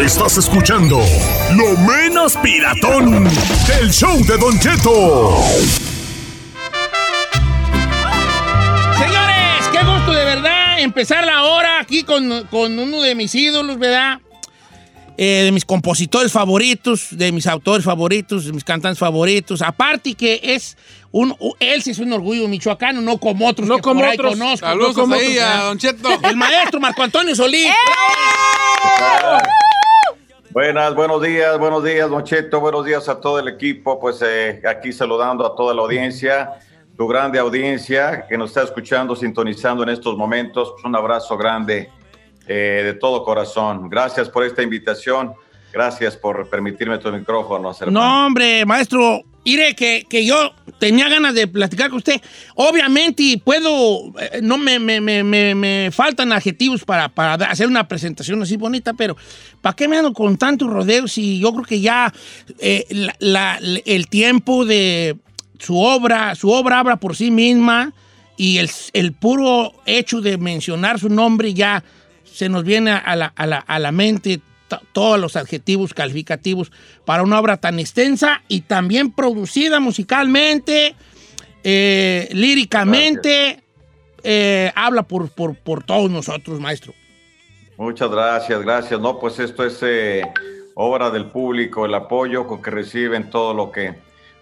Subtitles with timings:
[0.00, 0.98] Estás escuchando
[1.54, 3.24] lo menos piratón
[3.68, 5.36] del show de Don Cheto.
[8.98, 13.78] Señores, qué gusto de verdad empezar la hora aquí con, con uno de mis ídolos,
[13.78, 14.18] ¿verdad?
[15.18, 19.60] Eh, de mis compositores favoritos, de mis autores favoritos, de mis cantantes favoritos.
[19.62, 20.76] Aparte que es
[21.12, 24.14] un, él sí es un orgullo michoacano, no como otros No que como por ahí
[24.18, 24.32] otros.
[24.32, 24.66] conozco.
[24.66, 25.64] Saludos no como ahí otros, a ¿verdad?
[25.66, 26.08] Don Cheto.
[26.28, 27.68] El maestro Marco Antonio Solís.
[30.52, 32.22] Buenas, buenos días, buenos días, Don
[32.60, 36.58] buenos días a todo el equipo, pues eh, aquí saludando a toda la audiencia,
[36.94, 41.90] tu grande audiencia que nos está escuchando, sintonizando en estos momentos, Pues, un abrazo grande
[42.46, 43.88] eh, de todo corazón.
[43.88, 45.32] Gracias por esta invitación,
[45.72, 48.06] gracias por permitirme tu micrófono, hermano.
[48.06, 52.20] No, hombre, maestro, mire que, que yo tenía ganas de platicar con usted.
[52.54, 58.42] Obviamente, puedo, eh, no me, me- me- me- faltan adjetivos para, para hacer una presentación
[58.42, 59.16] así bonita, pero
[59.60, 61.16] ¿para qué me ando con tantos rodeos?
[61.18, 62.12] Y yo creo que ya
[62.58, 62.86] eh,
[63.84, 65.16] el tiempo de
[65.58, 67.92] su obra, su obra habla por sí misma
[68.36, 71.84] y el, el puro hecho de mencionar su nombre ya
[72.24, 74.40] se nos viene a la, a la- a la mente
[74.92, 76.72] todos los adjetivos calificativos
[77.04, 80.94] para una obra tan extensa y también producida musicalmente,
[81.64, 83.62] eh, líricamente,
[84.24, 86.94] eh, habla por, por, por todos nosotros, maestro.
[87.76, 89.00] Muchas gracias, gracias.
[89.00, 90.22] No, pues esto es eh,
[90.74, 93.94] obra del público, el apoyo con que reciben todo lo que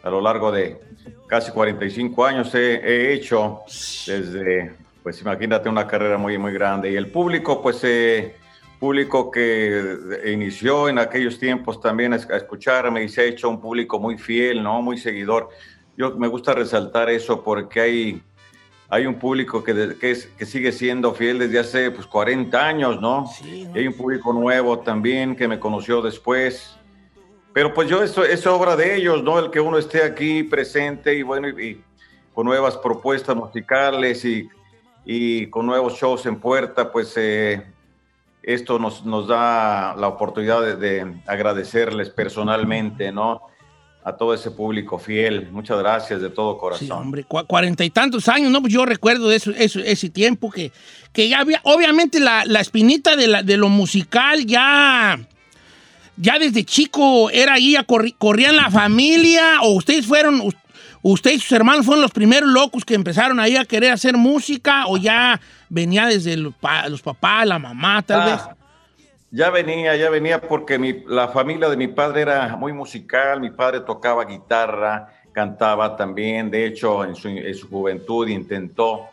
[0.02, 0.80] a lo largo de
[1.26, 3.60] casi 45 años he, he hecho
[4.06, 6.90] desde, pues imagínate una carrera muy, muy grande.
[6.90, 8.34] Y el público, pues eh,
[8.80, 9.96] público que
[10.32, 14.62] inició en aquellos tiempos también a escucharme y se ha hecho un público muy fiel,
[14.62, 14.80] ¿no?
[14.82, 15.50] Muy seguidor.
[15.96, 18.22] Yo me gusta resaltar eso porque hay
[18.92, 23.00] hay un público que, que, es- que sigue siendo fiel desde hace pues, 40 años,
[23.00, 23.24] ¿no?
[23.28, 26.74] Sí, Y hay un público nuevo también que me conoció después.
[27.52, 29.38] Pero pues yo, eso es obra de ellos, ¿no?
[29.38, 31.84] El que uno esté aquí presente y bueno, y, y
[32.34, 34.48] con nuevas propuestas musicales y,
[35.04, 37.62] y con nuevos shows en puerta, pues eh,
[38.42, 43.42] esto nos, nos da la oportunidad de, de agradecerles personalmente, ¿no?
[44.02, 45.48] A todo ese público fiel.
[45.52, 46.86] Muchas gracias de todo corazón.
[46.86, 48.62] Sí, hombre, cua- cuarenta y tantos años, ¿no?
[48.62, 50.72] Pues yo recuerdo de eso, eso- ese tiempo que,
[51.12, 55.20] que ya había, obviamente la, la espinita de, la- de lo musical ya,
[56.16, 57.76] ya desde chico era ahí,
[58.18, 60.40] corrían la familia, o ustedes fueron,
[61.02, 64.16] u- ustedes y sus hermanos fueron los primeros locos que empezaron ahí a querer hacer
[64.16, 68.40] música, o ya venía desde los, pa- los papás, la mamá, tal vez.
[68.42, 68.56] Ah,
[69.32, 73.50] Ya venía, ya venía porque mi- la familia de mi padre era muy musical, mi
[73.50, 79.06] padre tocaba guitarra, cantaba también, de hecho en su, en su juventud intentó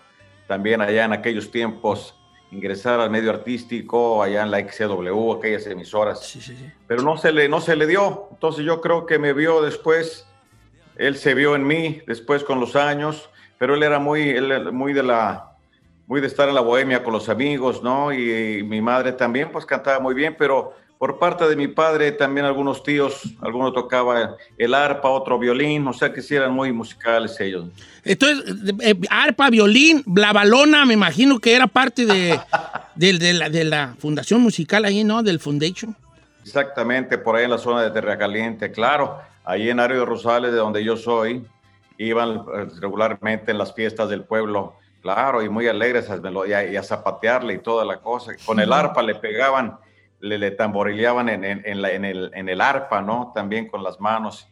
[0.47, 2.15] también allá en aquellos tiempos
[2.51, 6.65] ingresar al medio artístico, allá en la XCW, aquellas emisoras, Sí, sí, sí.
[6.87, 10.25] pero no se le, no se le dio, entonces yo creo que me vio después,
[10.99, 14.93] él se vio en mí después con los años, pero él era muy, él muy
[14.93, 15.51] de la,
[16.07, 18.13] muy de estar en la bohemia con los amigos, ¿no?
[18.13, 22.45] Y, mi madre también, pues cantaba muy bien, pero por parte de mi padre también
[22.45, 27.39] algunos tíos, algunos tocaba el arpa, otro violín, o sea que sí eran muy musicales
[27.39, 27.65] ellos.
[28.03, 32.39] Entonces, eh, arpa, violín, la balona, me imagino que era parte de,
[32.95, 35.21] de la, de la fundación musical ahí, ¿no?
[35.21, 35.95] Del Foundation.
[36.43, 40.51] Exactamente, por ahí en la zona de Terra Caliente, claro, ahí en Ario de Rosales,
[40.51, 41.43] de donde yo soy,
[41.97, 46.83] iban eh, regularmente en las fiestas del pueblo, claro, y muy alegres a y a,
[46.83, 48.33] zapatearle y toda la cosa.
[48.45, 49.77] Con el arpa le pegaban,
[50.19, 53.31] le, le tamborileaban en, en- en la- en el, en el arpa, ¿no?
[53.33, 54.47] También con las manos.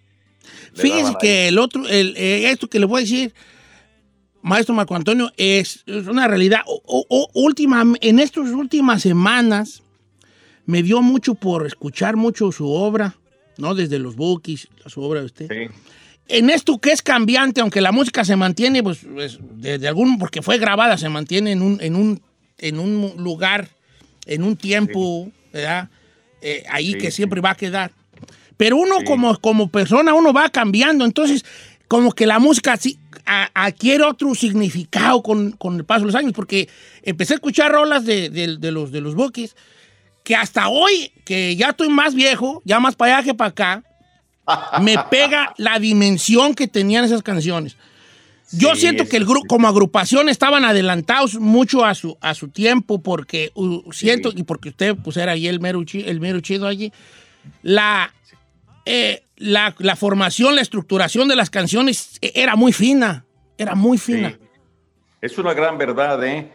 [0.99, 3.33] Daban que el otro, el, eh, esto que le voy a decir,
[4.41, 6.61] maestro Marco Antonio, es, es una realidad.
[6.67, 9.81] O- o- o- última, en estas últimas semanas
[10.65, 13.15] me dio mucho por escuchar mucho su obra,
[13.57, 13.75] ¿no?
[13.75, 15.47] Desde los bookies, su obra de usted.
[15.49, 15.73] Sí,
[16.27, 20.17] En esto que es cambiante, aunque la música se mantiene, pues, pues, de, de algún,
[20.17, 22.21] porque fue grabada, se mantiene en un, en un,
[22.57, 23.69] en un lugar,
[24.25, 25.89] en un tiempo, ¿verdad?
[26.41, 27.17] Eh, ahí Sí, que sí.
[27.17, 27.91] siempre va a quedar.
[28.57, 29.05] Pero uno Sí.
[29.05, 31.43] como, como persona, uno va cambiando, entonces
[31.87, 32.97] como que la música sí,
[33.27, 36.67] a- adquiere otro significado con, con el paso de los años, porque
[37.03, 39.55] empecé a escuchar rolas de, de- de los, de los Bookies,
[40.25, 43.83] que hasta hoy, que ya estoy más viejo, ya más para allá que para acá,
[44.81, 47.77] me pega la dimensión que tenían esas canciones.
[48.51, 52.49] Yo Sí, siento que el grupo, como agrupación, estaban adelantados mucho a su, a su
[52.49, 56.67] tiempo, porque uh, siento, y porque usted pues, era ahí el mero, el mero chido
[56.67, 56.91] allí,
[57.61, 58.11] la,
[58.85, 63.25] eh, la, la formación, la estructuración de las canciones eh, era muy fina,
[63.59, 64.29] era muy fina.
[64.29, 64.37] Sí.
[65.21, 66.51] Es una gran verdad, ¿eh?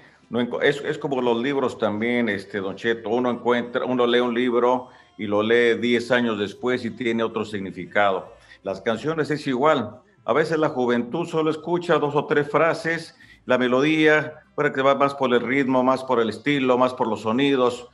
[0.63, 3.09] Es, como los libros también, este, Don Cheto.
[3.09, 4.89] Uno encuentra, uno lee un libro
[5.19, 8.33] y lo lee 10 años después y tiene otro significado.
[8.63, 10.01] Las canciones es igual.
[10.25, 14.95] A veces la juventud solo escucha dos o tres frases, la melodía, puede que va
[14.95, 17.89] más por el ritmo, más por el estilo, más por los sonidos,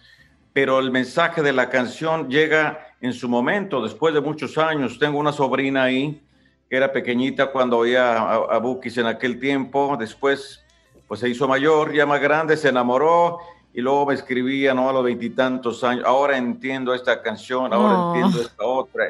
[0.53, 4.99] pero el mensaje de la canción llega en su momento, después de muchos años.
[4.99, 6.21] Tengo una sobrina ahí
[6.69, 10.66] que era pequeñita cuando oía a, a Bukis en aquel tiempo, después
[11.09, 13.39] pues se hizo mayor, ya más grande, se enamoró
[13.73, 14.89] y luego me escribía, ¿no?
[14.89, 19.05] A los veintitantos años, ahora entiendo esta canción, ahora entiendo esta otra.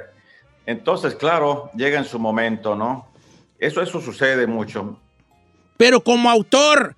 [0.66, 3.06] Entonces, claro, llega en su momento, ¿no?
[3.58, 4.98] Eso, eso sucede mucho.
[5.76, 6.96] Pero como autor,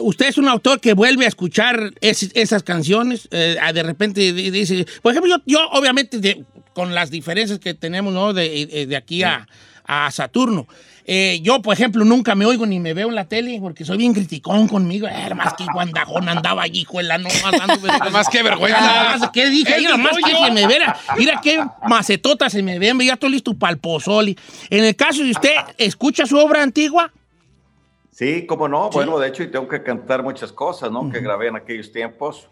[0.00, 5.12] usted es un autor que vuelve a escuchar esas canciones, eh, de repente dice, por
[5.12, 8.32] ejemplo, yo, yo obviamente con las diferencias que tenemos ¿no?
[8.32, 9.46] de, de aquí a,
[9.84, 10.66] a Saturno,
[11.04, 13.98] eh, yo, por ejemplo, nunca me oigo ni me veo en la tele porque soy
[13.98, 15.08] bien criticón conmigo.
[15.08, 19.30] Era más que guandajón andaba allí, la no más más que vergüenza.
[19.32, 19.74] ¿Qué dije?
[19.78, 20.96] Mira, más que se me viera.
[21.16, 22.98] Mira qué macetota se me ven.
[23.00, 24.38] Ya estoy listo para el pozoli.
[24.70, 27.12] En el caso de usted, ¿escucha su obra antigua?
[28.12, 28.90] Sí, cómo no.
[28.90, 31.10] Bueno, de hecho, y tengo que cantar muchas cosas, ¿no?
[31.10, 32.48] Que grabé en aquellos tiempos.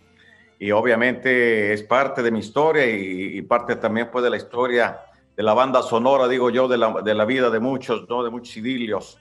[0.58, 4.98] Y obviamente es parte de mi historia y, y parte también pues de la historia
[5.40, 8.22] de la banda sonora, digo yo, de la, de la vida de muchos, ¿no?
[8.22, 9.16] De muchos idilios.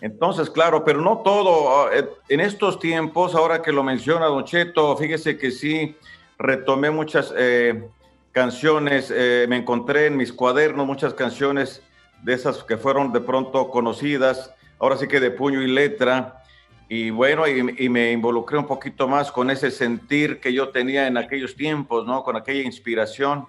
[0.00, 1.88] Entonces, claro, pero no todo.
[1.88, 5.96] Ah, eh, en estos tiempos, ahora que lo menciona Don Cheto, fíjese que sí,
[6.38, 7.84] retomé muchas eh,
[8.30, 11.82] canciones, eh, me encontré en mis cuadernos muchas canciones
[12.22, 16.44] de esas que fueron de pronto conocidas, ahora sí que de puño y letra.
[16.88, 21.08] Y bueno, y, y, me involucré un poquito más con ese sentir que yo tenía
[21.08, 22.22] en aquellos tiempos, ¿no?
[22.22, 23.48] Con aquella inspiración.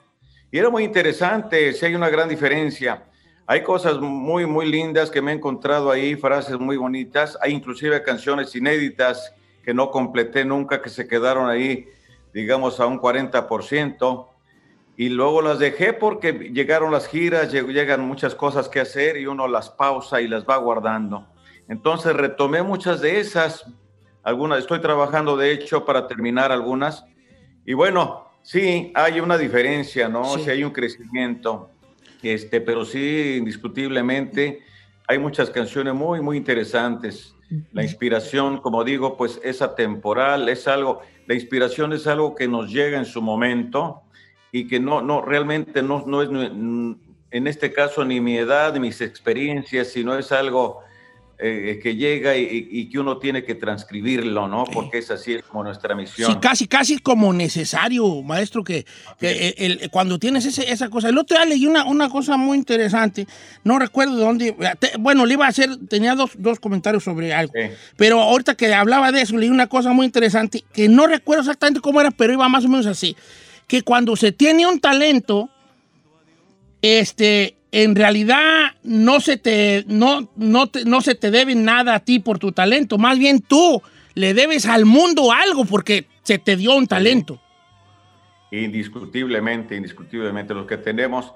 [0.52, 3.06] Y era muy interesante, si hay una gran diferencia.
[3.46, 7.38] Hay cosas muy, muy lindas que me he encontrado ahí, frases muy bonitas.
[7.42, 9.34] Hay inclusive canciones inéditas
[9.64, 11.88] que no completé nunca, que se quedaron ahí,
[12.34, 14.28] digamos, a un 40%.
[14.96, 19.48] Y luego las dejé porque llegaron las giras, llegan muchas cosas que hacer y uno
[19.48, 21.28] las pausa y las va guardando.
[21.70, 23.66] Entonces retomé muchas de esas,
[24.24, 27.06] algunas, estoy trabajando de hecho para terminar algunas.
[27.66, 30.38] Y bueno, Sí, hay una diferencia, ¿no?
[30.38, 30.50] Sí.
[30.50, 31.70] hay un crecimiento,
[32.24, 34.62] este, pero sí, indiscutiblemente,
[35.06, 37.36] hay muchas canciones muy, muy interesantes.
[37.74, 42.72] La inspiración, como digo, pues es atemporal, es algo, la inspiración es algo que nos
[42.72, 44.04] llega en su momento
[44.54, 48.80] y que no, no, realmente no, no es, en este caso, ni mi edad, ni
[48.80, 50.84] mis experiencias, sino es algo
[51.40, 54.64] eh, que llega y, y, que uno tiene que transcribirlo, ¿no?
[54.64, 56.32] Porque es así como nuestra misión.
[56.32, 58.88] Sí, casi, casi como necesario, maestro, que,
[59.20, 61.10] que el, el, cuando tienes ese, esa cosa.
[61.10, 63.28] El otro día leí una, una cosa muy interesante,
[63.64, 67.32] no recuerdo de dónde, te, bueno, le iba a hacer, tenía dos, dos comentarios sobre
[67.32, 67.70] algo, sí.
[67.98, 71.82] pero ahorita que hablaba de eso, leí una cosa muy interesante, que no recuerdo exactamente
[71.82, 73.16] cómo era, pero iba más o menos así,
[73.68, 75.52] que cuando se tiene un talento,
[76.82, 82.00] este, en realidad no se te, no, no, te, no se te debe nada a
[82.00, 83.84] ti por tu talento, más bien tú
[84.16, 87.40] le debes al mundo algo porque se te dio un talento.
[88.50, 91.36] Indiscutiblemente, indiscutiblemente, los que tenemos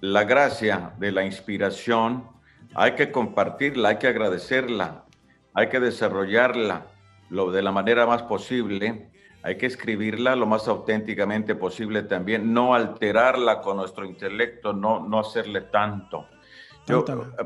[0.00, 2.28] la gracia de la inspiración,
[2.74, 5.04] hay que compartirla, hay que agradecerla,
[5.52, 6.86] hay que desarrollarla
[7.28, 9.10] lo, de la manera más posible
[9.42, 15.18] hay que escribirla lo más auténticamente posible también, no alterarla con nuestro intelecto, no, no
[15.18, 16.26] hacerle tanto.
[16.86, 17.04] Yo,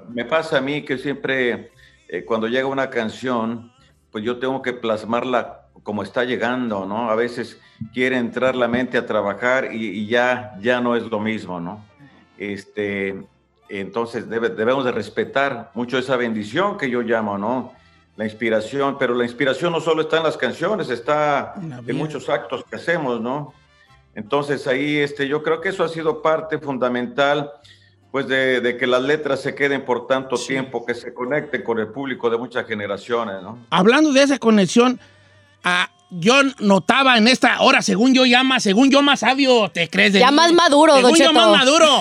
[0.09, 1.73] me pasa a mí que siempre
[2.09, 3.73] eh, cuando llega una canción,
[4.11, 7.11] pues yo tengo que plasmarla como está llegando, ¿no?
[7.11, 7.61] A veces
[7.93, 11.85] quiere entrar la mente a trabajar y, y ya, ya no es lo mismo, ¿no?
[12.39, 13.27] Este,
[13.69, 17.73] entonces debe, debemos de respetar mucho esa bendición que yo llamo, ¿no?
[18.17, 21.55] La inspiración, pero la inspiración no solo está en las canciones, está
[21.87, 23.53] en muchos actos que hacemos, ¿no?
[24.15, 27.53] Entonces ahí este, yo creo que eso ha sido parte fundamental,
[28.11, 30.49] pues de, de que las letras se queden por tanto sí.
[30.49, 33.59] tiempo, que se conecten con el público de muchas generaciones, ¿no?
[33.69, 34.99] Hablando de esa conexión,
[35.63, 40.13] a, yo notaba en esta hora, según yo llama, según yo más sabio, ¿te crees?
[40.13, 40.37] De ya mí?
[40.37, 41.99] más maduro, Según yo más maduro.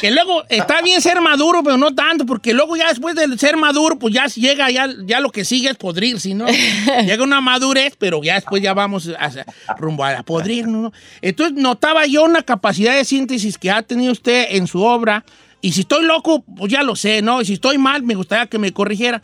[0.00, 3.56] que luego está bien ser maduro, pero no tanto, porque luego ya después de ser
[3.56, 6.46] maduro, pues ya llega, ya, ya lo que sigue es podrir, si no,
[7.06, 9.30] llega una madurez, pero ya después ya vamos a,
[9.68, 10.92] a, rumbo a podrir, ¿no?
[11.22, 15.24] Entonces notaba yo una capacidad de síntesis que ha tenido usted en su obra,
[15.60, 17.40] y si estoy loco, pues ya lo sé, ¿no?
[17.40, 19.22] Y si estoy mal, me gustaría que me corrigiera,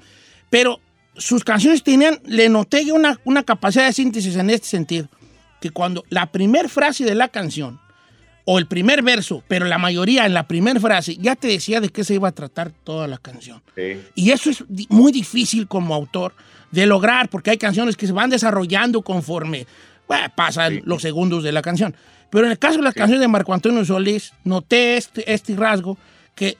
[0.48, 0.80] pero
[1.16, 5.08] sus canciones tenían, le noté yo una, una capacidad de síntesis en este sentido,
[5.60, 7.80] que cuando la primera frase de la canción,
[8.44, 11.90] o el primer verso, pero la mayoría en la primera frase, ya te decía de
[11.90, 13.62] qué se iba a tratar toda la canción.
[13.76, 14.00] Sí.
[14.14, 16.34] Y eso es muy difícil como autor
[16.70, 19.66] de lograr, porque hay canciones que se van desarrollando conforme
[20.08, 20.82] bueno, pasan sí.
[20.84, 21.94] los segundos de la canción.
[22.30, 25.98] Pero en el caso de las canciones de Marco Antonio Solís, noté este, este rasgo
[26.34, 26.56] que,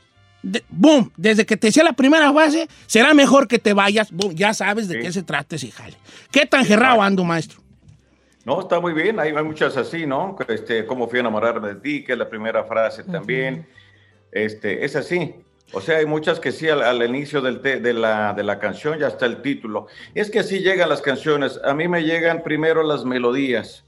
[0.68, 4.54] boom, desde que te decía la primera fase, será mejor que te vayas, boom, ya
[4.54, 5.96] sabes de qué se trata ese jale.
[6.30, 7.60] ¿Qué tan gerrado ando, maestro?
[8.44, 10.36] No, está muy bien, hay, hay muchas así, ¿no?
[10.48, 13.66] Este, cómo fui a enamorarme de ti, que es la primera frase también.
[14.32, 15.34] Este, es así.
[15.72, 19.06] O sea, hay muchas que sí al, inicio del de, la, de la canción ya
[19.06, 19.86] está el título.
[20.14, 21.60] Es que así llegan las canciones.
[21.64, 23.84] A mí me llegan primero las melodías.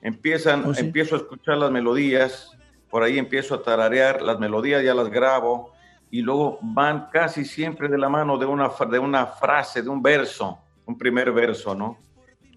[0.00, 2.56] Empiezan, oh, empiezo a escuchar las melodías,
[2.90, 5.72] por ahí empiezo a tararear, las melodías ya las grabo
[6.10, 10.02] y luego van casi siempre de la mano de una, de una frase, de un
[10.02, 11.98] verso, un primer verso, ¿no?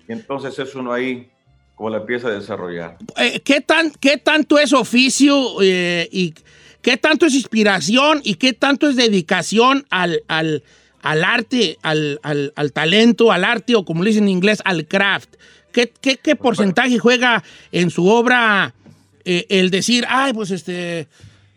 [0.07, 1.29] Y entonces es uno ahí
[1.75, 2.97] como la empieza a desarrollar.
[3.17, 6.33] Eh, ¿qué, tan, ¿Qué tanto es oficio eh, y
[6.81, 10.63] qué tanto es inspiración y qué tanto es dedicación al, al,
[11.01, 14.87] al arte, al, al, al, talento, al arte o como le dicen en inglés, al
[14.87, 15.35] craft?
[15.71, 18.73] ¿Qué, qué, porcentaje juega en su obra
[19.23, 21.07] eh, el decir, ay, pues este,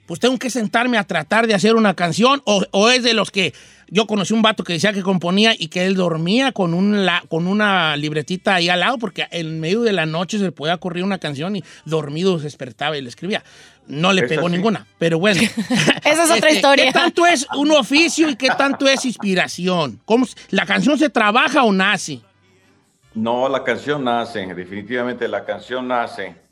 [0.07, 2.43] pues tengo que sentarme a tratar de hacer una canción?
[2.45, 3.55] ¿O, es de los que
[3.89, 7.47] yo conocí un vato que decía que componía y que él dormía con, un con
[7.47, 11.05] una libretita ahí al lado porque en medio de la noche se le podía correr
[11.05, 13.43] una canción y dormido se despertaba y le escribía.
[13.87, 15.41] No le pegó ninguna, pero bueno.
[16.05, 16.87] Esa es otra este, historia.
[16.87, 20.01] ¿Qué tanto es un oficio y qué tanto es inspiración?
[20.05, 22.21] ¿Cómo, ¿La canción se trabaja o nace?
[23.15, 26.44] No, la canción nace, definitivamente la canción nace.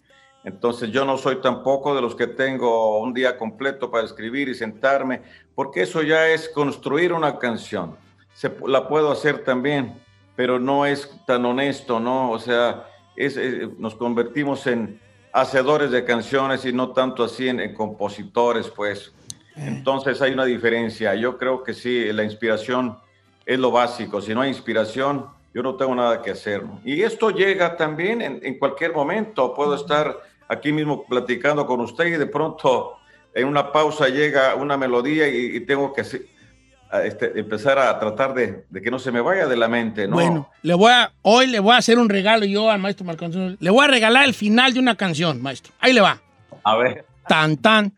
[0.44, 4.54] Entonces yo no soy tampoco de los que tengo un día completo para escribir y
[4.54, 5.22] sentarme,
[5.54, 7.96] porque eso ya es construir una canción.
[8.34, 9.94] Se, la puedo hacer también,
[10.34, 12.30] pero no es tan honesto, ¿no?
[12.30, 13.38] O sea, es,
[13.78, 15.00] nos convertimos en
[15.32, 19.12] hacedores de canciones y no tanto así en, en compositores, pues.
[19.56, 19.64] Eh.
[19.66, 21.14] Entonces hay una diferencia.
[21.14, 22.98] Yo creo que sí, la inspiración
[23.46, 24.20] es lo básico.
[24.20, 26.62] Si no hay inspiración, yo no tengo nada que hacer.
[26.84, 29.54] Y esto llega también en, cualquier momento.
[29.54, 30.18] Puedo estar
[30.52, 32.98] aquí mismo platicando con usted y de pronto
[33.34, 38.90] en una pausa llega una melodía y, tengo que este, empezar a tratar de, que
[38.90, 40.06] no se me vaya de la mente.
[40.06, 40.14] ¿no?
[40.14, 43.26] Bueno, le voy a, hoy le voy a hacer un regalo yo al maestro Marco
[43.58, 45.72] Le voy a regalar el final de una canción, maestro.
[45.80, 46.20] Ahí le va.
[46.64, 47.04] A ver.
[47.26, 47.92] Tan, tan,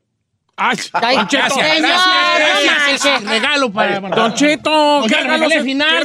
[0.57, 1.81] Ay, gracias, gracias,
[2.39, 3.25] gracias.
[3.25, 5.05] Regalo para Don Cheto.
[5.09, 6.03] ¿Qué regalos final?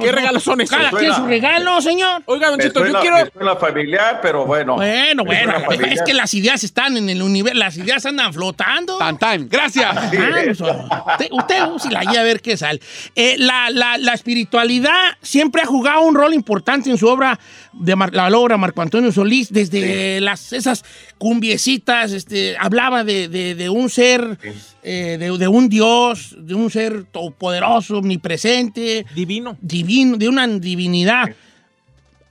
[0.00, 0.78] ¿Qué regalos son estos?
[0.78, 2.22] Cada quien su regalo, señor.
[2.26, 3.16] Oiga, Don Cheto, yo quiero...
[3.40, 4.76] la familiar, pero bueno.
[4.76, 5.54] Bueno, bueno.
[5.90, 8.98] Es que las ideas están en el universo, las ideas andan flotando.
[8.98, 9.48] Tan, tan.
[9.48, 9.94] Gracias.
[9.96, 12.80] Usted, usted si la a ver qué sale.
[13.14, 17.38] Eh, la, la, la espiritualidad siempre ha jugado un rol importante en su obra
[17.72, 20.84] de la obra Marco Antonio Solís, desde las, esas
[21.18, 24.38] cumbiecitas, este, hablaba de, de, un ser,
[24.82, 29.04] eh, de, un Dios, de un ser todopoderoso, omnipresente.
[29.14, 29.58] Divino.
[29.60, 31.28] Divino, de una divinidad.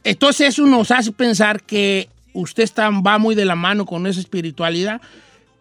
[0.03, 4.19] Entonces eso nos hace pensar que usted está, va muy de la mano con esa
[4.19, 5.01] espiritualidad.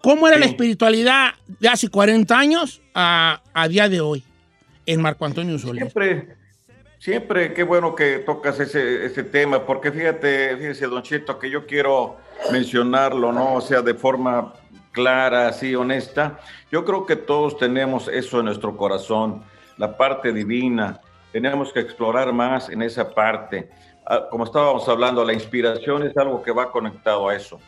[0.00, 4.22] ¿Cómo era la espiritualidad de hace 40 años a, a, día de hoy
[4.86, 5.80] en Marco Antonio Solís?
[5.80, 6.36] Siempre
[6.98, 11.66] Siempre, qué bueno que tocas ese, ese tema, porque fíjate, fíjese, Don Chito, que yo
[11.66, 12.16] quiero
[12.50, 13.54] mencionarlo, ¿no?
[13.54, 14.54] O sea, de forma
[14.96, 16.38] clara, así, honesta.
[16.72, 19.42] Yo creo que todos tenemos eso en nuestro corazón,
[19.76, 21.02] la parte divina.
[21.32, 23.68] Tenemos que explorar más en esa parte.
[24.06, 27.60] Ah, como estábamos hablando, la inspiración es algo que va conectado a eso.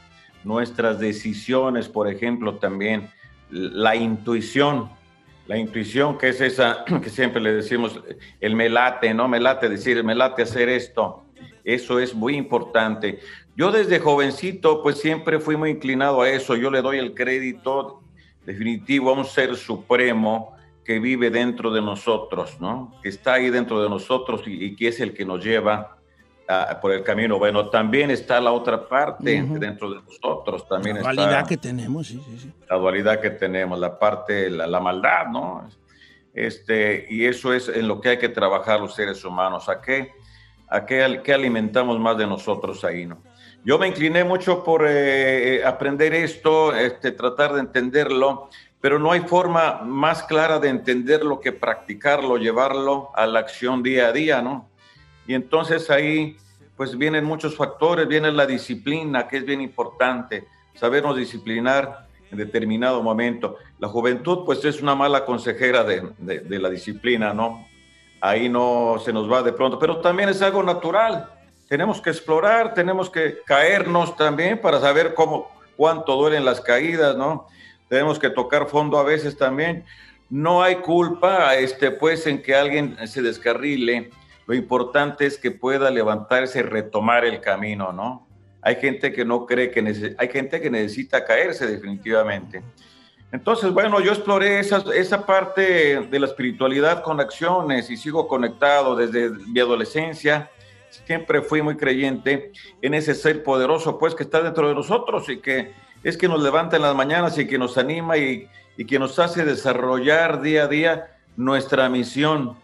[0.42, 3.10] Nuestras decisiones, por ejemplo, también.
[3.50, 4.88] La intuición,
[5.48, 8.00] la intuición, que es esa que siempre le decimos,
[8.40, 9.26] el me late, ¿no?
[9.26, 11.24] Me late decir, me late hacer esto.
[11.64, 13.18] Eso es muy importante.
[13.56, 16.54] Yo desde jovencito, pues siempre fui muy inclinado a eso.
[16.54, 18.02] Yo le doy el crédito
[18.44, 22.94] definitivo a un ser supremo que vive dentro de nosotros, ¿no?
[23.02, 25.97] Que está ahí dentro de nosotros y que es el que nos lleva
[26.80, 27.38] por el camino.
[27.38, 30.66] Bueno, también está la otra parte dentro de nosotros.
[30.66, 32.52] También la dualidad que tenemos, sí, sí, sí.
[32.68, 35.68] La dualidad que tenemos, la parte, la, la, maldad, ¿no?
[36.32, 39.68] Este, y eso es en lo que hay que trabajar los seres humanos.
[39.68, 40.12] ¿A qué,
[40.68, 43.22] a qué, qué alimentamos más de nosotros ahí, no?
[43.64, 48.48] Yo me incliné mucho por eh, eh, aprender esto, este, tratar de entenderlo,
[48.80, 54.06] pero no hay forma más clara de entenderlo que practicarlo, llevarlo a la acción día
[54.06, 54.70] a día, ¿no?
[55.28, 56.36] Y entonces ahí
[56.74, 63.02] pues vienen muchos factores, viene la disciplina, que es bien importante, sabernos disciplinar en determinado
[63.02, 63.56] momento.
[63.78, 67.66] La juventud pues es una mala consejera de, de, la disciplina, ¿no?
[68.20, 71.28] Ahí no se nos va de pronto, pero también es algo natural.
[71.68, 77.48] Tenemos que explorar, tenemos que caernos también para saber cómo, cuánto duelen las caídas, ¿no?
[77.88, 79.84] Tenemos que tocar fondo a veces también.
[80.30, 84.10] No hay culpa, este, pues, en que alguien se descarrile
[84.48, 88.26] lo importante es que pueda levantarse y retomar el camino, ¿no?
[88.60, 92.62] hay gente que no cree que nece- hay gente que necesita caerse definitivamente.
[93.30, 98.96] Entonces, bueno, yo exploré esa, esa parte de la espiritualidad con acciones y sigo conectado
[98.96, 100.50] desde mi adolescencia.
[101.06, 102.52] Siempre fui muy creyente
[102.82, 106.42] en ese ser poderoso, pues, que está dentro de nosotros y que es que nos
[106.42, 110.64] levanta en las mañanas y que nos anima y, y que nos hace desarrollar día
[110.64, 112.56] a día nuestra misión,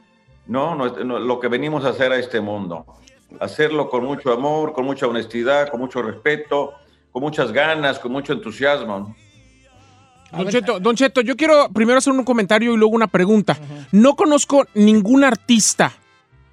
[0.46, 0.74] ¿no?
[0.74, 2.86] No, Lo que venimos a hacer a este mundo.
[3.40, 6.74] Hacerlo con mucho amor, con mucha honestidad, con mucho respeto,
[7.10, 9.14] con muchas ganas, con mucho entusiasmo.
[10.32, 13.56] Don Cheto, Don Cheto, yo quiero primero hacer un comentario y luego una pregunta.
[13.92, 15.92] No conozco ningún artista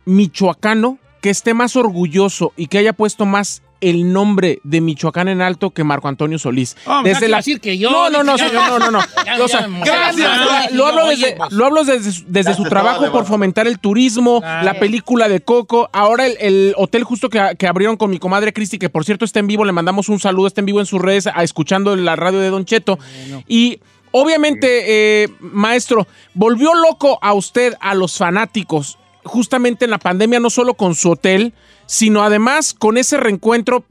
[0.06, 5.42] michoacano que esté más orgulloso y que haya puesto más el nombre de Michoacán en
[5.42, 6.78] alto que Marco Antonio Solís.
[6.86, 9.00] Oh, me vas a decir que yo, No, no, no, señor, no, no, no.
[9.26, 10.72] Ya, O sea, ya me gracias.
[10.72, 14.76] Lo, lo hablo desde, lo hablo desde, su- desde trabajo por fomentar el turismo, la
[14.80, 18.78] película de Coco, ahora el, el hotel justo que, que abrieron con mi comadre Cristi,
[18.78, 21.02] que por cierto está en vivo, le mandamos un saludo, está en vivo en sus
[21.02, 23.00] redes, a- escuchando la radio de Don Cheto.
[23.48, 23.80] Y
[24.12, 30.50] obviamente, eh, maestro, volvió loco a usted, a los fanáticos, justamente en la pandemia, no
[30.50, 31.54] solo con su hotel,
[31.86, 33.84] sino además con ese reencuentro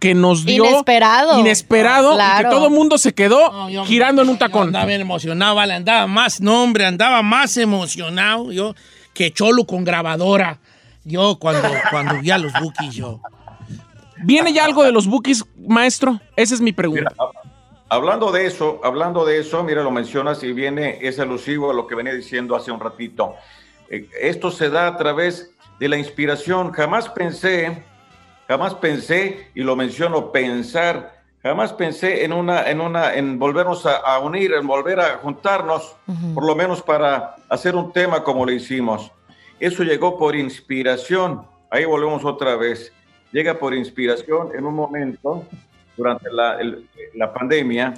[0.00, 1.38] que nos dio Inesperado.
[1.40, 4.68] inesperado y que todo el mundo se quedó No, yo- girando en un yo tacón.
[4.68, 8.74] Andaba bien emocionado, vale, andaba más, no hombre, andaba más emocionado yo
[9.14, 10.58] que Cholo con grabadora.
[11.04, 13.20] Yo cuando, cuando vi a los bookies, yo.
[14.24, 16.20] ¿Viene ya algo de los bookies, maestro?
[16.36, 17.12] Esa es mi pregunta.
[17.88, 21.86] Hablando de eso, hablando de eso, mira, lo mencionas y viene, es alusivo a lo
[21.86, 23.34] que venía diciendo hace un ratito.
[23.88, 26.72] Eh, esto se da a través de la inspiración.
[26.72, 27.84] Jamás pensé,
[28.48, 33.96] jamás pensé, y lo menciono, pensar, jamás pensé en una, en una, en volvernos a,
[33.96, 35.96] a unir, en volver a juntarnos,
[36.34, 39.10] por lo menos para hacer un tema como lo hicimos.
[39.60, 41.46] Eso llegó por inspiración.
[41.70, 42.92] Ahí volvemos otra vez.
[43.32, 45.44] Llega por inspiración en un momento
[45.96, 47.94] durante la, el- la pandemia,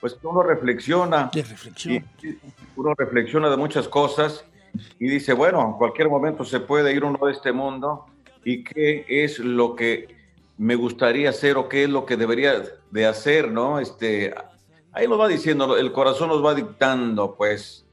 [0.00, 2.04] pues uno reflexiona, De y reflexión.
[2.76, 4.44] uno reflexiona de muchas cosas
[4.98, 8.06] y dice, bueno, en cualquier momento se puede ir uno de este mundo
[8.44, 10.08] y qué es lo que
[10.56, 13.78] me gustaría hacer o qué es lo que debería de hacer, ¿no?
[13.78, 14.34] Este,
[14.92, 17.86] ahí nos va diciendo, el corazón nos va dictando, pues,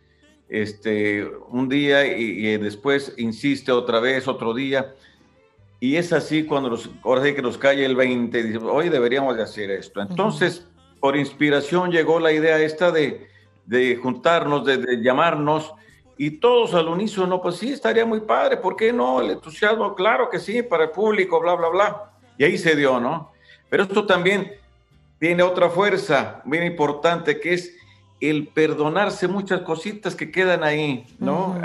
[0.49, 4.93] este, un día y, y después insiste otra vez, otro día.
[5.79, 9.35] Y es así cuando nos, ahora sí que nos cae el 20, dice, hoy deberíamos
[9.37, 10.01] de hacer esto.
[10.01, 10.65] Entonces,
[10.99, 13.27] por inspiración llegó la idea esta de,
[13.65, 15.73] de juntarnos, de, de llamarnos,
[16.17, 19.21] y todos al unísono, pues sí, estaría muy padre, ¿por qué no?
[19.21, 22.11] El entusiasmo, claro que sí, para el público, bla, bla, bla.
[22.37, 23.31] Y ahí se dio, ¿no?
[23.69, 24.53] Pero esto también
[25.19, 27.75] tiene otra fuerza bien importante, que es
[28.21, 31.59] el perdonarse muchas cositas que quedan ahí, ¿no?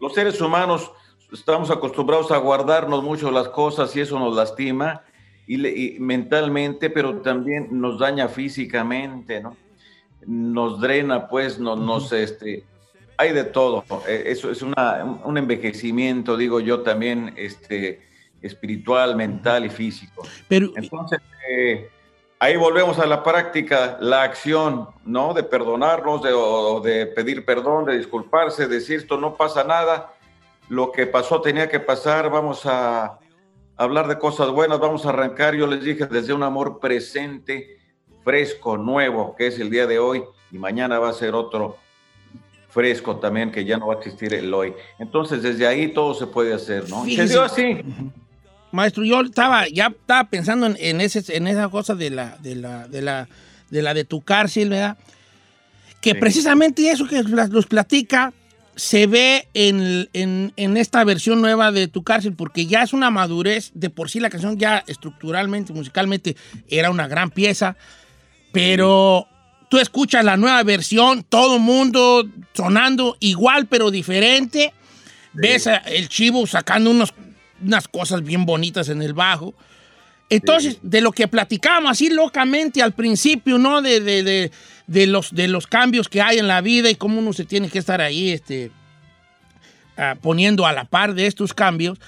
[0.00, 0.90] Los seres humanos
[1.32, 5.02] estamos acostumbrados a guardarnos mucho las cosas y eso nos lastima
[5.46, 9.56] y, y mentalmente, pero también nos daña físicamente, ¿no?
[10.26, 12.64] Nos drena, pues, nos, nos este,
[13.18, 13.84] hay de todo.
[14.06, 18.00] Eh, Eso es una- un- un envejecimiento, digo yo, también este,
[18.40, 20.22] espiritual, mental y físico.
[20.48, 21.18] Pero, Entonces,
[21.50, 21.90] eh,
[22.38, 25.34] ahí volvemos a la práctica, la acción, ¿no?
[25.34, 30.14] De perdonarnos, de, o de pedir perdón, de disculparse, decir esto no pasa nada,
[30.68, 33.18] lo que pasó tenía que pasar, vamos a
[33.76, 37.78] hablar de cosas buenas, vamos a arrancar, yo les dije, desde un amor presente,
[38.22, 41.76] fresco, nuevo, que es el día de hoy, y mañana va a ser otro
[42.68, 44.74] fresco también, que ya no va a existir el hoy.
[44.98, 47.04] Entonces, desde ahí todo se puede hacer, ¿no?
[47.04, 47.78] Se dio así.
[48.72, 52.54] maestro, yo estaba, ya estaba pensando en, en ese, en esa cosa de la, de
[52.56, 53.28] la, de la,
[53.70, 54.98] de la de tu cárcel, ¿verdad?
[56.00, 56.18] Que Sí.
[56.18, 58.32] precisamente eso que nos platica
[58.76, 63.10] se ve en, en- en esta versión nueva de tu cárcel, porque ya es una
[63.10, 66.36] madurez, de por sí la canción ya estructuralmente, musicalmente,
[66.68, 67.76] era una gran pieza,
[68.52, 69.26] pero
[69.68, 74.72] tú escuchas la nueva versión, todo mundo sonando igual pero diferente,
[75.32, 77.12] ves a- el chivo sacando unos,
[77.62, 79.54] unas cosas bien bonitas en el bajo.
[80.30, 80.80] Entonces, Sí.
[80.82, 83.80] de lo que platicábamos así locamente al principio, ¿no?
[83.80, 84.50] De, de- de-
[84.86, 87.68] de los, de los cambios que hay en la vida y cómo uno se tiene
[87.68, 88.70] que estar ahí este,
[89.96, 91.98] ah, poniendo a la par de estos cambios,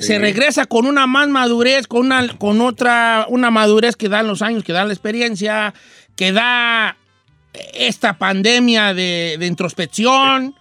[0.00, 4.42] se regresa con una más madurez, con, una, con otra, una madurez que dan los
[4.42, 5.74] años, que dan la experiencia,
[6.16, 6.96] que da
[7.72, 10.54] esta pandemia de, de introspección.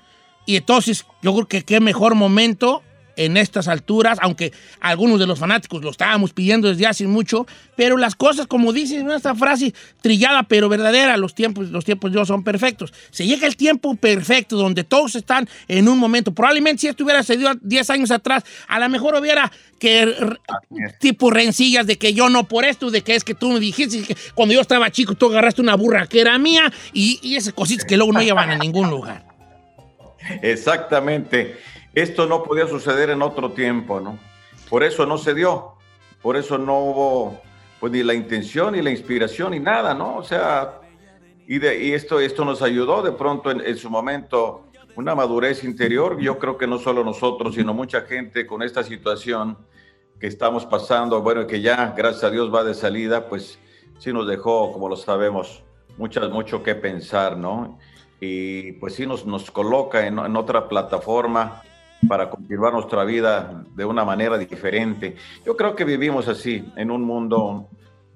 [0.46, 2.84] Y entonces, yo creo que qué mejor momento
[3.18, 7.98] en estas alturas, aunque algunos de los fanáticos lo estábamos pidiendo desde hace mucho, pero
[7.98, 12.28] las cosas, como dice esta frase trillada pero verdadera, los tiempos, los tiempos de Dios
[12.28, 12.94] son perfectos.
[13.12, 16.34] Se llega el tiempo perfecto donde todos están en un momento.
[16.34, 20.16] Probablemente si esto hubiera sucedido 10 años atrás, a lo mejor hubiera que
[21.00, 24.04] tipo rencillas de que yo no por esto, de que es que tú me dijiste
[24.04, 27.54] que cuando yo estaba chico tú agarraste una burra que era mía y, y esas
[27.54, 29.26] cositas que luego no llevan a ningún lugar.
[30.42, 31.58] Exactamente.
[31.96, 34.20] Esto no podía suceder en otro tiempo, ¿no?
[34.70, 35.76] Por eso no se dio,
[36.22, 37.42] por eso no hubo
[37.80, 40.18] pues ni la intención ni la inspiración ni nada, ¿no?
[40.18, 40.82] O sea,
[41.48, 44.66] y, de, y esto, esto nos ayudó de pronto en, en, su momento
[44.98, 46.20] una madurez interior.
[46.20, 49.58] Yo creo que no solo nosotros, sino mucha gente con esta situación
[50.20, 53.58] que estamos pasando, bueno, que ya, gracias a Dios, va de salida, pues
[54.00, 55.64] sí nos dejó, como lo sabemos,
[55.98, 57.80] muchas, mucho que pensar, ¿no?
[58.20, 61.62] Y pues sí nos, nos coloca en, en otra plataforma
[62.08, 65.16] para continuar nuestra vida de una manera diferente.
[65.46, 67.68] Yo creo que vivimos así, en un mundo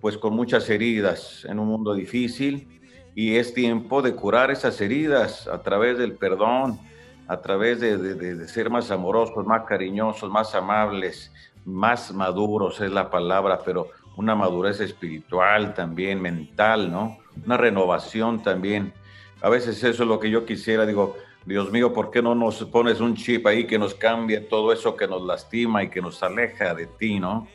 [0.02, 2.80] pues con muchas heridas, en un mundo difícil,
[3.16, 6.80] y es tiempo de curar esas heridas a través del perdón,
[7.28, 11.32] a través de, ser más amorosos, más cariñosos, más amables,
[11.66, 17.20] más maduros es la palabra, pero una madurez espiritual también, mental, ¿no?
[17.46, 18.94] Una renovación también.
[19.42, 22.64] A veces eso es lo que yo quisiera, digo, Dios mío, ¿por qué no nos
[22.66, 26.22] pones un chip ahí que nos cambie todo eso que nos lastima y que nos
[26.22, 27.48] aleja de ti, ¿no?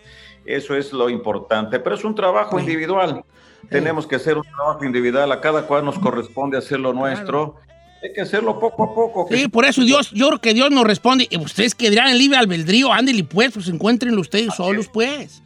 [0.44, 3.24] Eso es lo importante, pero es un trabajo individual.
[3.70, 7.56] Tenemos que hacer un trabajo individual, a cada cual nos corresponde hacer lo nuestro.
[8.02, 9.26] Hay que hacerlo poco a poco.
[9.30, 11.26] Sí, por eso Dios, yo creo que Dios nos responde.
[11.30, 14.90] Y ustedes que dirán en libre albedrío, ándale pues, pues encuéntrenlo ustedes Así solos, es.
[14.92, 15.42] pues.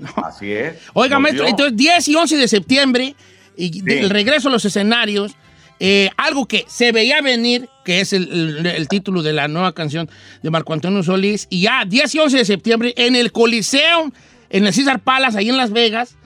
[0.00, 0.08] No.
[0.16, 0.78] Así es.
[0.94, 1.50] Oiga, nos maestro, dio.
[1.50, 3.14] entonces 10 y 11 de septiembre,
[3.56, 3.84] y sí.
[3.86, 5.36] el regreso a los escenarios,
[5.82, 10.10] eh, algo que se veía venir, que es el, título de la nueva canción
[10.42, 14.12] de Marco Antonio Solís, y ya 10 y 11 de septiembre en el Coliseo,
[14.50, 16.16] en el César Palace, ahí en Las Vegas,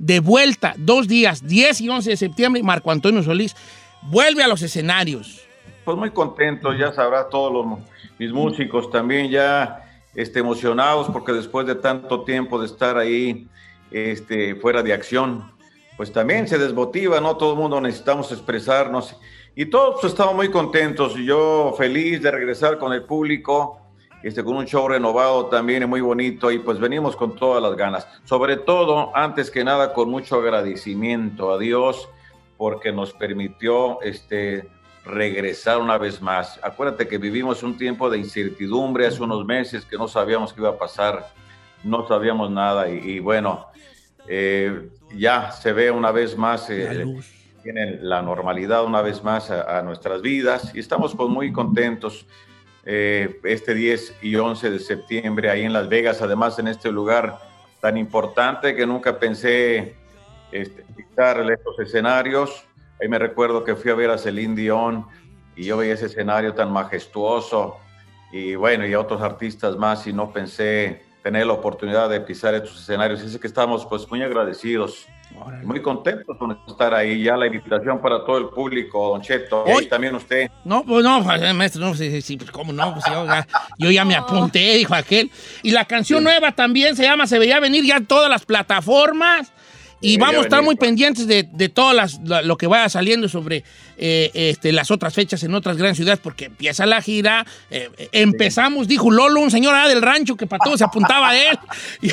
[0.00, 3.54] de vuelta, dos días, 10 y 11 de septiembre, Marco Antonio Solís
[4.02, 5.42] vuelve a los escenarios.
[5.84, 7.78] Pues muy contento, ya sabrá todos los,
[8.18, 9.84] mis músicos también ya
[10.16, 13.46] este, emocionados porque después de tanto tiempo de estar ahí
[13.92, 15.53] este, fuera de acción,
[15.96, 17.36] pues también se desmotiva, ¿no?
[17.36, 19.16] Todo el mundo necesitamos expresarnos
[19.54, 23.80] y todos pues, estamos muy contentos y yo feliz de regresar con el público,
[24.22, 28.08] este, con un show renovado también muy bonito y pues venimos con todas las ganas.
[28.24, 32.08] Sobre todo, antes que nada, con mucho agradecimiento a Dios
[32.56, 34.68] porque nos permitió este,
[35.04, 36.58] regresar una vez más.
[36.62, 40.70] Acuérdate que vivimos un tiempo de incertidumbre hace unos meses que no sabíamos qué iba
[40.70, 41.28] a pasar,
[41.84, 43.66] no sabíamos nada y, y bueno,
[44.26, 47.04] eh, ya se ve una vez más, eh,
[47.62, 52.26] tiene la normalidad una vez más a, a, nuestras vidas y estamos pues muy contentos.
[52.86, 57.38] Eh, este 10 y 11 de septiembre ahí en Las Vegas, además en este lugar
[57.80, 59.94] tan importante que nunca pensé
[60.52, 60.84] este,
[61.16, 62.66] estos escenarios.
[63.00, 65.06] Ahí me recuerdo que fui a ver a Celine Dion
[65.56, 67.78] y yo veía ese escenario tan majestuoso
[68.32, 72.54] y bueno, y a otros artistas más y no pensé tener la oportunidad de pisar
[72.54, 73.22] estos escenarios.
[73.22, 75.06] Así que estamos pues muy agradecidos,
[75.62, 77.22] muy contentos con estar ahí.
[77.22, 80.50] Ya la invitación para todo el público, Don Cheto, y también usted.
[80.64, 83.90] No, pues no, pues, maestro, no, sí, sí, pues cómo no, pues yo ya, yo
[83.90, 85.30] ya me apunté, dijo aquel.
[85.62, 86.24] Y la canción sí.
[86.24, 89.50] nueva también se llama Se veía venir ya en todas las plataformas.
[90.04, 93.64] Y vamos a estar muy pendientes de, de todo las, lo que vaya saliendo sobre
[93.96, 97.46] eh, este, las otras fechas en otras grandes ciudades, porque empieza la gira.
[97.70, 101.58] Eh, empezamos, dijo Lolo, un señor del rancho que para todo se apuntaba a él.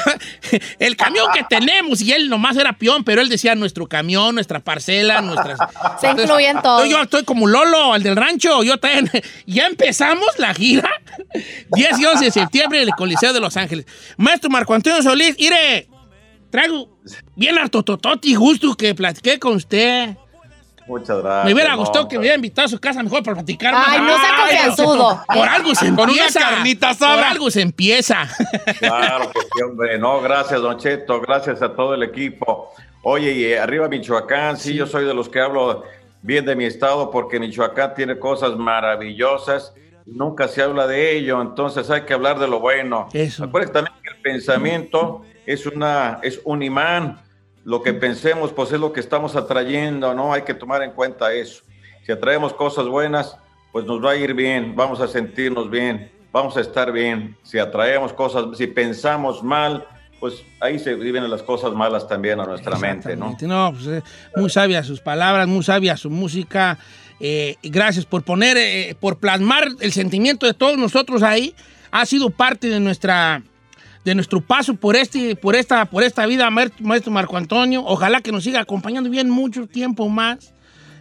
[0.80, 4.60] el camión que tenemos, y él nomás era peón, pero él decía nuestro camión, nuestra
[4.60, 5.60] parcela, nuestras.
[6.01, 6.86] Se incluyen todos.
[6.86, 8.63] Yo, yo, estoy como Lolo, el del rancho.
[8.63, 9.10] Yo también.
[9.45, 10.89] Ya empezamos la gira.
[11.71, 13.86] 10 y 11 de septiembre en el Coliseo de Los Ángeles.
[14.17, 15.88] Maestro Marco Antonio Solís, ire
[16.51, 16.89] traigo
[17.35, 20.15] bien harto tototi justo que platiqué con usted.
[20.87, 21.45] Muchas gracias.
[21.45, 23.87] Me hubiera gustado no, que me hubiera invitado a su casa mejor para platicar más.
[23.87, 25.23] Ay, no sea confianzudo.
[25.27, 26.39] Por algo se Con empieza.
[26.39, 27.15] una carnita sabra.
[27.15, 28.27] Por algo se empieza.
[28.79, 29.97] Claro que sí, hombre.
[29.97, 31.21] No, gracias, Don Cheto.
[31.21, 32.73] Gracias a todo el equipo.
[33.03, 35.83] Oye, y arriba Michoacán, sí, sí, yo soy de los que hablo
[36.23, 39.73] bien de mi estado porque Michoacán tiene cosas maravillosas.
[40.05, 43.07] Nunca se habla de ello, entonces hay que hablar de lo bueno.
[43.13, 43.43] Eso.
[43.45, 47.21] Acuérdense también que el pensamiento es, una, es un imán.
[47.63, 50.33] Lo que pensemos, pues es lo que estamos atrayendo, ¿no?
[50.33, 51.63] Hay que tomar en cuenta eso.
[52.03, 53.37] Si atraemos cosas buenas,
[53.71, 57.37] pues nos va a ir bien, vamos a sentirnos bien, vamos a estar bien.
[57.43, 59.85] Si atraemos cosas, si pensamos mal,
[60.19, 63.37] pues ahí se viven las cosas malas también a nuestra mente, ¿no?
[63.41, 64.03] No, pues, eh,
[64.35, 66.79] muy sabia sus palabras, muy sabia su música.
[67.19, 71.53] Eh, gracias por poner, eh, por plasmar el sentimiento de todos nosotros ahí
[71.91, 73.43] ha sido parte de nuestra
[74.03, 77.83] de nuestro paso por este por esta por esta vida maestro Marco Antonio.
[77.85, 80.53] Ojalá que nos siga acompañando bien mucho tiempo más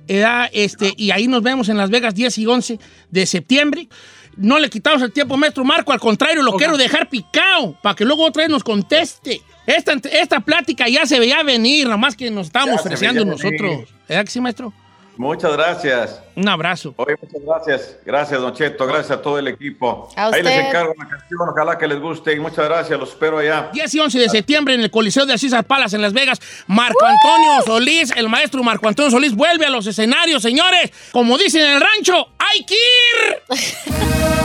[0.07, 2.79] este y ahí nos vemos en Las Vegas 10 y 11
[3.11, 3.89] de septiembre.
[4.37, 8.05] No le quitamos el tiempo maestro Marco al contrario lo quiero dejar picado para que
[8.05, 9.41] luego otra vez nos conteste.
[9.67, 14.31] Esta, esta plática ya se veía venir nomás que nos estábamos ofreciendo nosotros ¿verdad que
[14.31, 14.73] sí maestro?
[15.17, 16.23] Muchas gracias.
[16.35, 16.95] Un abrazo.
[16.97, 17.99] Oye, muchas gracias.
[18.05, 18.87] Gracias, Don Cheto.
[18.87, 20.09] Gracias a todo el equipo.
[20.17, 21.49] Ahí les encargo una canción.
[21.49, 22.33] Ojalá que les guste.
[22.35, 22.99] Y muchas gracias.
[22.99, 23.71] Los espero allá.
[23.73, 26.41] 10 y 11 de septiembre en el Coliseo de Asís Palas en Las Vegas.
[26.67, 30.91] Marco Antonio Solís, el maestro Marco Antonio Solís, vuelve a los escenarios, señores.
[31.13, 34.39] Como dicen en el rancho, ¡hay que ir!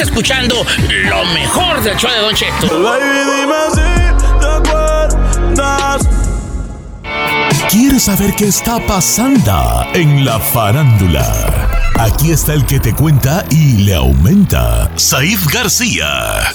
[0.00, 0.64] Escuchando
[1.10, 2.68] lo mejor del show de Don Cheto.
[7.68, 11.68] ¿Quieres saber qué está pasando en la farándula?
[11.98, 16.50] Aquí está el que te cuenta y le aumenta, Saif García.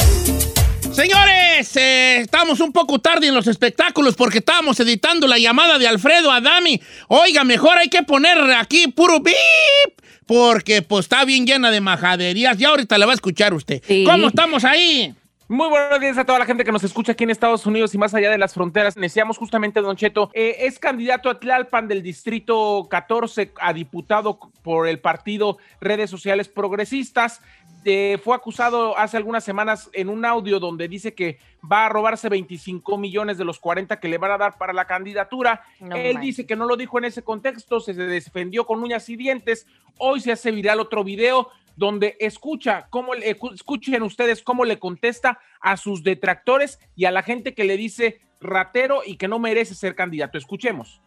[0.91, 5.87] Señores, eh, estamos un poco tarde en los espectáculos porque estábamos editando la llamada de
[5.87, 6.81] Alfredo Adami.
[7.09, 9.94] Oiga, mejor hay que poner aquí puro bip
[10.25, 12.57] porque pues está bien llena de majaderías.
[12.57, 13.81] Ya ahorita le va a escuchar usted.
[14.05, 15.13] ¿Cómo estamos ahí?
[15.47, 17.99] Muy buenos días a toda la gente que nos escucha aquí en Estados Unidos y
[17.99, 18.97] más allá de las fronteras.
[18.97, 20.31] Iniciamos justamente, Don Cheto.
[20.33, 26.49] Eh, es candidato a Tlalpan del Distrito 14 a diputado por el partido Redes Sociales
[26.49, 27.41] Progresistas.
[27.83, 31.37] Eh, fue acusado hace algunas semanas en un audio donde dice que
[31.71, 34.85] va a robarse 25 millones de los 40 que le van a dar para la
[34.85, 35.61] candidatura.
[35.79, 39.67] Él dice que no lo dijo en ese contexto, se defendió con uñas y dientes.
[39.99, 45.77] Hoy se hace viral otro video donde escucha cómo escuchen ustedes cómo le contesta a
[45.77, 49.95] sus detractores y a la gente que le dice ratero y que no merece ser
[49.95, 50.37] candidato.
[50.37, 51.01] Escuchemos.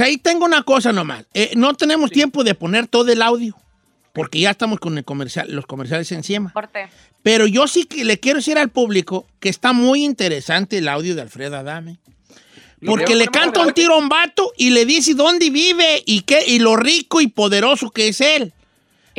[0.00, 1.26] ahí tengo una cosa nomás.
[1.34, 3.56] Eh, no tenemos tiempo de poner todo el audio
[4.18, 6.52] porque ya estamos con el comercial, los comerciales encima.
[7.22, 11.14] Pero yo sí que le quiero decir al público que está muy interesante el audio
[11.14, 11.98] de Alfredo Adame.
[12.84, 16.44] Porque le canta un tiro a un vato y le dice dónde vive y, qué,
[16.46, 18.52] y lo rico y poderoso que es él.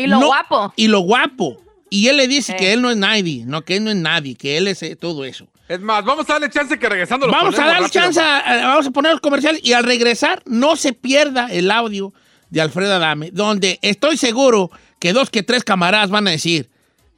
[0.03, 0.73] Y lo guapo.
[0.75, 1.57] Y lo guapo.
[1.89, 4.35] Y él le dice que él no es nadie, no, que él no es nadie,
[4.35, 5.47] que él es eh, todo eso.
[5.67, 8.91] Es más, vamos a darle chance que regresando lo Vamos a darle chance, vamos a
[8.91, 12.13] poner el comercial y al regresar no se pierda el audio
[12.49, 16.69] de Alfredo Adame, donde estoy seguro que dos que tres camaradas van a decir,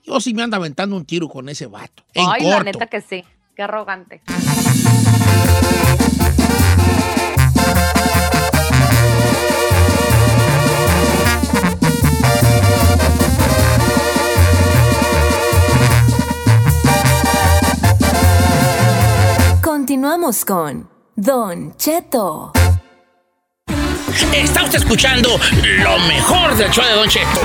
[0.03, 2.03] yo sí me ando aventando un tiro con ese vato.
[2.15, 3.23] Ay, la neta que sí,
[3.55, 4.21] qué arrogante.
[19.81, 22.51] Continuamos con Don Cheto.
[24.31, 27.41] Está usted escuchando lo mejor del show de Don Cheto.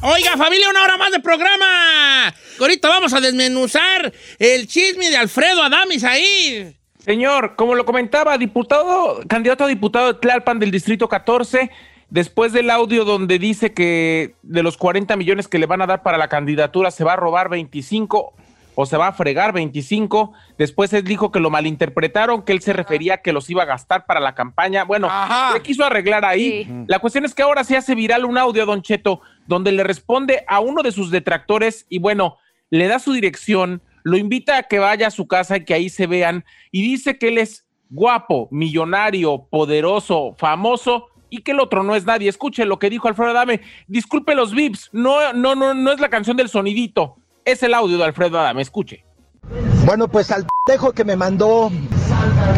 [0.00, 2.34] Oiga, familia, una hora más de programa.
[2.58, 6.74] Ahorita vamos a desmenuzar el chisme de Alfredo Adamis ahí.
[6.98, 11.70] Señor, como lo comentaba, diputado, candidato a diputado de Tlalpan del Distrito 14,
[12.08, 16.02] después del audio donde dice que de los 40 millones que le van a dar
[16.02, 18.32] para la candidatura se va a robar 25
[18.76, 20.32] o se va a fregar 25.
[20.58, 23.66] Después él dijo que lo malinterpretaron, que él se refería a que los iba a
[23.66, 24.84] gastar para la campaña.
[24.84, 25.10] Bueno,
[25.52, 26.84] le quiso arreglar ahí.
[26.86, 30.44] La cuestión es que ahora se hace viral un audio, Don Cheto, donde le responde
[30.46, 32.36] a uno de sus detractores y bueno,
[32.68, 35.88] le da su dirección, lo invita a que vaya a su casa y que ahí
[35.88, 41.82] se vean y dice que él es guapo, millonario, poderoso, famoso y que el otro
[41.82, 42.28] no es nadie.
[42.28, 43.62] Escuche lo que dijo Alfredo Adame.
[43.86, 47.96] Disculpe los vips, no, no, no, no es la canción del sonidito es el audio
[47.96, 49.04] de Alfredo Adame, escuche.
[49.86, 51.70] Bueno, pues al tejo que me mandó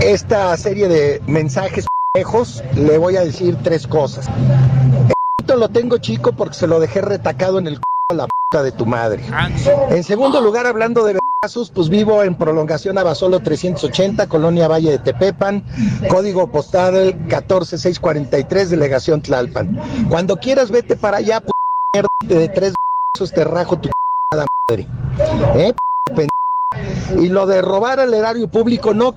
[0.03, 4.29] esta serie de mensajes pendejos, le voy a decir tres cosas.
[5.46, 8.72] El lo tengo chico porque se lo dejé retacado en el a la puta de
[8.72, 9.22] tu madre.
[9.90, 14.98] En segundo lugar, hablando de casos, pues vivo en prolongación Abasolo 380, Colonia Valle de
[14.98, 15.64] Tepepan,
[16.09, 19.79] código postal 14643, delegación Tlalpan.
[20.09, 21.51] Cuando quieras, vete para allá, p
[21.92, 22.72] mierda de tres
[23.35, 23.90] te rajo tu
[24.37, 24.87] madre.
[25.57, 25.75] ¿Eh?
[27.19, 29.14] Y lo de robar al erario público, no.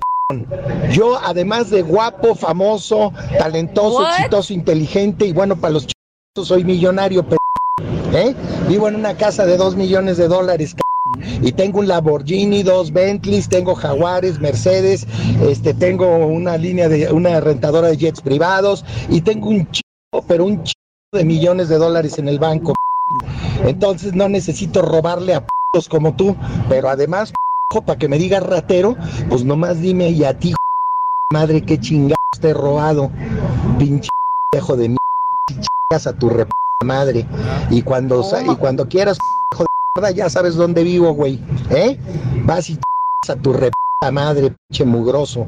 [0.90, 7.26] Yo, además de guapo, famoso, talentoso, exitoso, inteligente y bueno, para los chicos soy millonario.
[8.14, 8.34] ¿Eh?
[8.68, 10.74] Vivo en una casa de dos millones de dólares.
[11.42, 15.06] Y tengo un Lamborghini, dos Bentleys, tengo Jaguares, Mercedes,
[15.46, 20.44] este, tengo una línea de una rentadora de jets privados y tengo un chico, pero
[20.46, 20.80] un chico
[21.12, 22.72] de millones de dólares en el banco.
[23.64, 26.36] Entonces no necesito robarle a p***os como tú,
[26.68, 27.32] pero además,
[27.86, 28.96] para que me digas ratero,
[29.28, 30.54] pues nomás dime y a ti,
[31.32, 33.10] madre, qué chingados te he robado,
[33.78, 34.10] pinche
[34.56, 34.96] hijo de mi
[35.48, 36.46] chingas a tu re
[36.84, 37.26] madre.
[37.70, 39.18] Y cuando, y cuando quieras,
[39.52, 41.98] hijo de mierda, ya sabes dónde vivo, güey, ¿eh?
[42.44, 42.78] Vas y
[43.28, 43.70] a tu re
[44.10, 45.46] madre, pinche mugroso.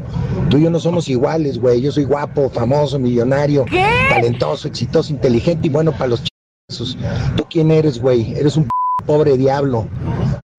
[0.48, 1.80] Tú y yo no somos iguales, güey.
[1.80, 3.64] Yo soy guapo, famoso, millonario,
[4.08, 6.22] talentoso, exitoso, inteligente y bueno para los
[6.68, 8.32] ¿Tú quién eres, güey?
[8.34, 8.66] Eres un
[9.06, 9.86] pobre diablo.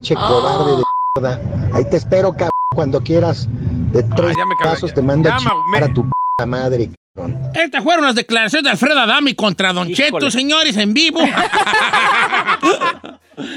[0.04, 0.84] Che cobarde de
[1.15, 1.41] mierda.
[1.74, 3.48] Ahí te espero, cabrón, cuando quieras.
[3.91, 6.04] De tres cagué, pasos te mando Ya a me- chingar a tu
[6.38, 7.39] p madre, cabrón.
[7.56, 10.12] Estas fueron las declaraciones de Alfredo Adami contra Don Híjole.
[10.12, 11.22] Cheto, señores, en vivo.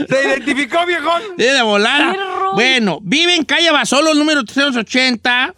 [0.09, 1.23] ¿Se identificó, viejón?
[1.37, 2.17] Sí, de volada.
[2.55, 5.55] Bueno, vive en calle Basolo, número 380,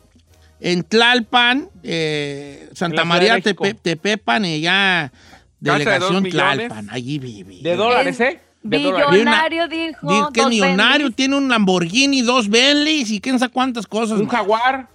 [0.61, 3.38] en Tlalpan, eh, Santa María.
[3.38, 5.12] Tepe- Tepepan, y ya
[5.61, 6.68] delegación millones.
[6.68, 6.90] Tlalpan.
[6.90, 7.59] Allí vive.
[7.62, 8.40] De dólares, ¿eh?
[8.62, 9.11] De dólares.
[9.11, 10.09] Billonario, dijo.
[10.09, 11.16] Dice que millonario, Bentleys.
[11.16, 14.20] tiene un Lamborghini, dos Bentleys y quién sabe cuántas cosas.
[14.20, 14.88] Un jaguar.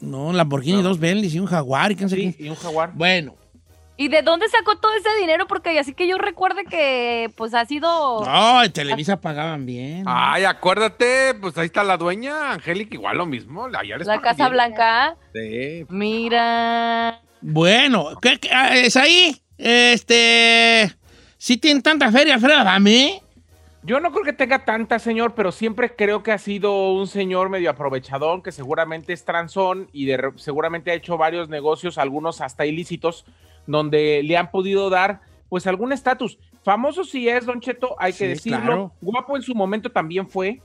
[0.00, 2.44] no, un Lamborghini, dos Bentleys y un Jaguar y quién sabe Sí, qué.
[2.44, 2.92] y un jaguar.
[2.94, 3.34] Bueno,
[4.00, 5.48] ¿Y de dónde sacó todo ese dinero?
[5.48, 8.24] Porque así que yo recuerde que pues ha sido...
[8.24, 10.04] no, en Televisa pagaban bien.
[10.06, 13.64] Ay, acuérdate, pues ahí está la dueña, Angélica, igual lo mismo.
[13.66, 14.50] Allá les La Casa bien.
[14.52, 15.16] Blanca.
[15.34, 15.84] Sí.
[15.88, 17.20] Mira.
[17.40, 19.36] Bueno, ¿qué, qué- ah, es ahí?
[19.58, 20.92] Este.
[21.36, 23.22] Si tienen tanta feria, Alfredo Adame.
[23.84, 27.48] Yo no creo que tenga tanta, señor, pero siempre creo que ha sido un señor
[27.48, 32.66] medio aprovechadón, que seguramente es transón y de seguramente ha hecho varios negocios, algunos hasta
[32.66, 33.24] ilícitos,
[33.66, 36.38] donde le han podido dar pues algún estatus.
[36.64, 38.58] Famoso sí es, Don Cheto, hay que Sí, decirlo.
[38.60, 38.92] claro.
[39.00, 40.60] Guapo en su momento también fue.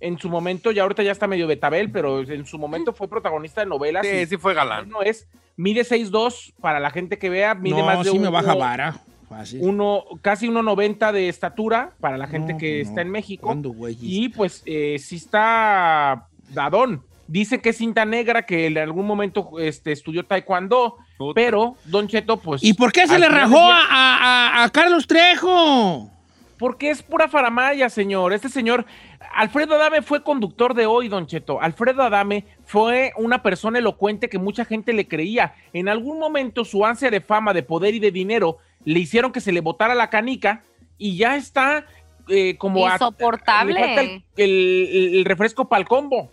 [0.00, 3.62] En su momento, ya ahorita ya está medio betabel, pero en su momento fue protagonista
[3.62, 4.06] de novelas.
[4.06, 4.88] y Sí, sí fue galán.
[4.88, 8.22] no es, mide 6'2 para la gente que vea, mide No, más de sí un-
[8.22, 9.00] me baja vara.
[9.28, 9.60] Fácil.
[9.62, 13.46] uno, casi 1.90 de estatura para la gente No, que pues está en México.
[13.48, 13.94] ¿Cuándo, güey?
[14.00, 17.02] Y pues eh, sí está dadón.
[17.26, 21.34] Dice que es cinta negra, que en algún momento este, estudió taekwondo, Puta.
[21.34, 22.64] pero Don Cheto, pues...
[22.64, 26.10] ¿Y por qué se le rajó del día- a, a- a Carlos Trejo?
[26.58, 28.32] Porque es pura faramaya, señor.
[28.32, 28.86] Este señor,
[29.34, 31.60] Alfredo Adame fue conductor de hoy, Don Cheto.
[31.60, 35.54] Alfredo Adame fue una persona elocuente que mucha gente le creía.
[35.72, 39.40] En algún momento su ansia de fama, de poder y de dinero le hicieron que
[39.40, 40.62] se le botara la canica
[40.98, 41.84] y ya está
[42.28, 42.88] eh, como...
[42.88, 44.22] Insoportable.
[44.36, 46.30] el, el- el refresco para el combo.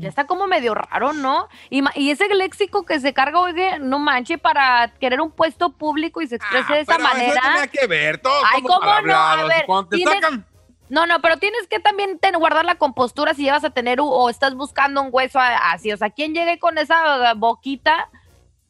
[0.00, 1.48] Ya está como medio raro, ¿no?
[1.70, 6.22] Y, y ese léxico que se carga, oye, no manche, para querer un puesto público
[6.22, 7.40] y se exprese de esa Ah, pero manera.
[7.40, 8.84] Eso tenía que ver, todos Ay, ¿cómo no?
[8.84, 9.48] A palabreados.
[9.48, 10.46] ver, Cuando te tienes- sacan,
[10.88, 14.30] No, no, pero tienes que también ten- guardar la compostura si llevas a tener o
[14.30, 15.92] estás buscando un hueso así.
[15.92, 18.08] O sea, ¿quién llegue con esa uh, boquita?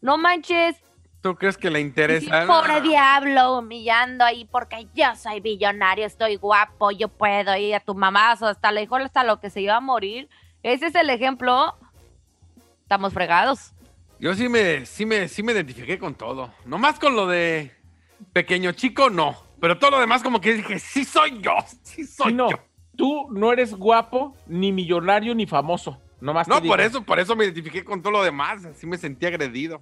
[0.01, 0.77] No manches.
[1.21, 2.47] ¿tú crees que le Sí, interesa?
[2.47, 7.95] pobre diablo, humillando ahí porque yo soy billonario, estoy guapo, yo puedo ir a tu
[7.97, 10.29] mamazo, hasta le dijo hasta lo que se iba a morir.
[10.63, 11.75] Ese es el ejemplo.
[12.83, 13.73] Estamos fregados.
[14.21, 16.53] Yo sí me, sí me, sí me identifiqué con todo.
[16.65, 17.73] Nomás con lo de
[18.33, 19.37] pequeño chico, no.
[19.61, 22.59] Pero todo lo demás como que dije, sí soy yo, sí soy Sí, no, yo.
[22.97, 26.01] tú no eres guapo, ni millonario, ni famoso.
[26.21, 28.65] Nomás te No, por eso, por eso me identifiqué con todo lo demás.
[28.65, 29.81] Así me sentí agredido.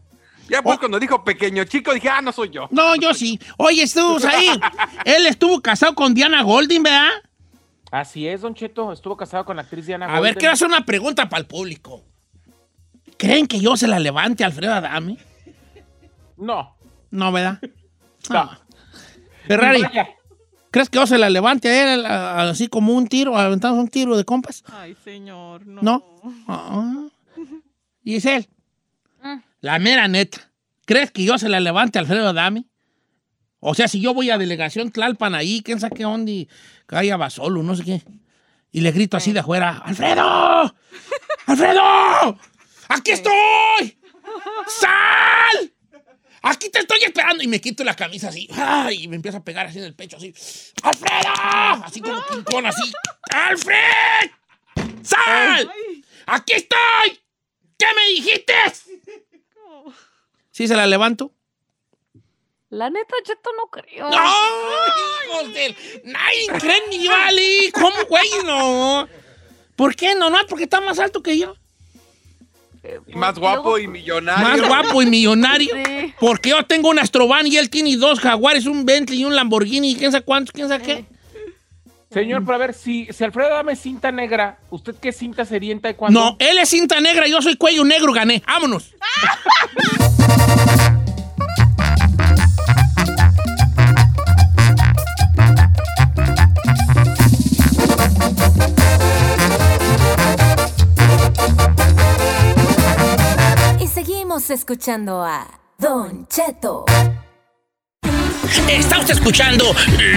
[0.48, 0.62] Ya Oh.
[0.62, 2.68] pues cuando dijo pequeño chico, dije, ah, no soy yo.
[2.70, 3.38] No, yo sí.
[3.56, 4.48] Oye, estuvo ahí.
[5.04, 7.08] Él estuvo casado con Diana Golding, ¿verdad?
[7.90, 8.92] Así es, Don Cheto.
[8.92, 12.04] Estuvo casado con la actriz Diana A ver, quiero hacer una pregunta para el público.
[13.16, 15.16] ¿Creen que yo se la levante a Alfredo Adame?
[16.36, 16.76] No.
[17.10, 17.58] No, ¿verdad?
[18.28, 18.38] No.
[18.38, 18.58] Ah.
[19.46, 19.82] Ferrari.
[20.70, 23.78] ¿crees que yo se la levante a él a- a- así como un tiro, aventamos
[23.78, 24.62] un tiro de compas?
[24.66, 25.80] Ay, señor, no.
[25.82, 26.04] ¿No?
[26.48, 27.06] Ah.
[28.04, 28.48] Giselle,
[29.22, 29.36] Mm.
[29.60, 30.50] la mera neta.
[30.84, 32.66] ¿Crees que yo se la levante a Alfredo Adame?
[33.58, 36.48] O sea, si yo voy a delegación Tlalpan ahí, quién sabe qué onda, y
[36.86, 38.02] calla va solo, no sé qué.
[38.70, 40.74] Y le grito así de afuera, ¡Alfredo!
[41.46, 42.38] ¡Alfredo!
[42.88, 43.98] ¡Aquí estoy!
[44.68, 45.72] ¡Sal!
[46.48, 47.42] ¡Aquí te estoy esperando!
[47.42, 49.02] Y me quito la camisa así, ¡ay!
[49.02, 50.32] y me empiezo a pegar así en el pecho, así.
[50.80, 51.84] ¡Alfredo!
[51.84, 52.92] Así como Kong, así.
[53.30, 54.30] ¡Alfred!
[55.02, 55.72] ¡Sal!
[56.26, 57.20] ¡Aquí estoy!
[57.76, 58.54] ¿Qué me dijiste?
[60.52, 61.32] ¿Sí se la levanto?
[62.70, 64.08] La neta, Cheto, no creo.
[64.08, 64.16] ¡No!
[65.26, 65.76] ¡Hijos del...
[66.04, 67.72] ¡Nadie cree en mi vale!
[67.72, 68.28] ¿Cómo, güey?
[68.44, 69.08] No.
[69.74, 70.30] ¿Por qué no?
[70.30, 71.56] No, porque está más alto que yo.
[73.06, 74.44] Y más guapo y millonario.
[74.44, 75.74] Más guapo y millonario.
[75.74, 76.14] Sí.
[76.18, 79.92] Porque yo tengo un Astrovan y él tiene dos Jaguares, un Bentley y un Lamborghini
[79.92, 81.04] y quién sabe cuántos, quién sabe qué.
[82.10, 85.80] Señor, pero a ver, si, si Alfredo dame cinta negra, ¿usted qué cinta sería en
[85.80, 86.18] taekwondo?
[86.18, 88.42] No, él es cinta negra, yo soy cuello negro, gané.
[88.46, 88.94] Vámonos.
[103.96, 106.84] seguimos escuchando a Don Cheto.
[108.68, 109.64] Está usted escuchando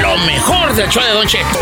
[0.01, 1.59] lo mejor del show de Don Cheto.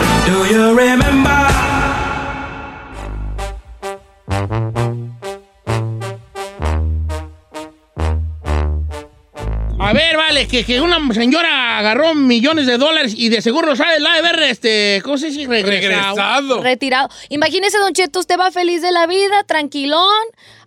[9.80, 14.00] A ver, vale, que, que una señora agarró millones de dólares y de seguro sabe
[14.00, 15.48] la de ver, este, ¿cómo se dice?
[15.48, 15.70] Regresado.
[15.70, 16.64] Regresado.
[16.64, 17.10] Retirado.
[17.30, 20.02] Imagínese, Don Cheto, usted va feliz de la vida, tranquilón,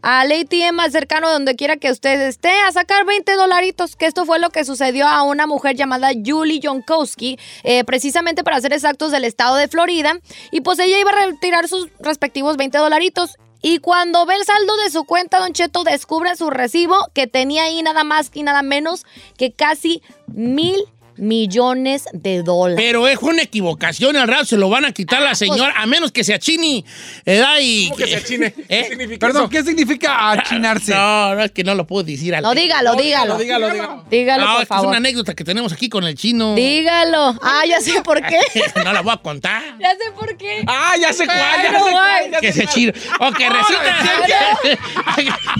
[0.02, 4.24] al ATM más cercano donde quiera que usted esté, a sacar 20 dolaritos, que esto
[4.24, 9.10] fue lo que sucedió a una mujer llamada Julie Jonkowski, eh, precisamente para ser exactos
[9.10, 10.20] del estado de Florida,
[10.52, 13.36] y pues ella iba a retirar sus respectivos 20 dolaritos.
[13.62, 17.64] Y cuando ve el saldo de su cuenta, Don Cheto descubre su recibo que tenía
[17.64, 19.04] ahí nada más y nada menos
[19.36, 20.76] que casi mil
[21.20, 22.82] millones de dólares.
[22.84, 25.86] Pero es una equivocación, al rato se lo van a quitar a la señora, a
[25.86, 26.84] menos que se achine,
[27.24, 27.56] ¿verdad?
[27.60, 28.52] Y ¿Cómo que se achine?
[28.52, 28.86] ¿Qué ¿Eh?
[28.88, 29.50] significa Perdón, eso?
[29.50, 30.94] ¿qué significa achinarse?
[31.00, 33.36] No, no, es que no lo puedo decir al No, dígalo, dígalo.
[33.38, 34.04] Dígalo, dígalo.
[34.10, 34.86] Dígalo, No, por es que es favor.
[34.88, 36.54] una anécdota que tenemos aquí con el chino.
[36.54, 37.36] Dígalo.
[37.42, 38.38] Ah, ya sé por qué.
[38.84, 39.62] no la voy a contar.
[39.78, 40.64] Ya sé por qué.
[40.66, 42.92] Ah, ya sé cuál, ya sé no, cuál, ya Que se chino.
[43.20, 44.58] Ok, resulta.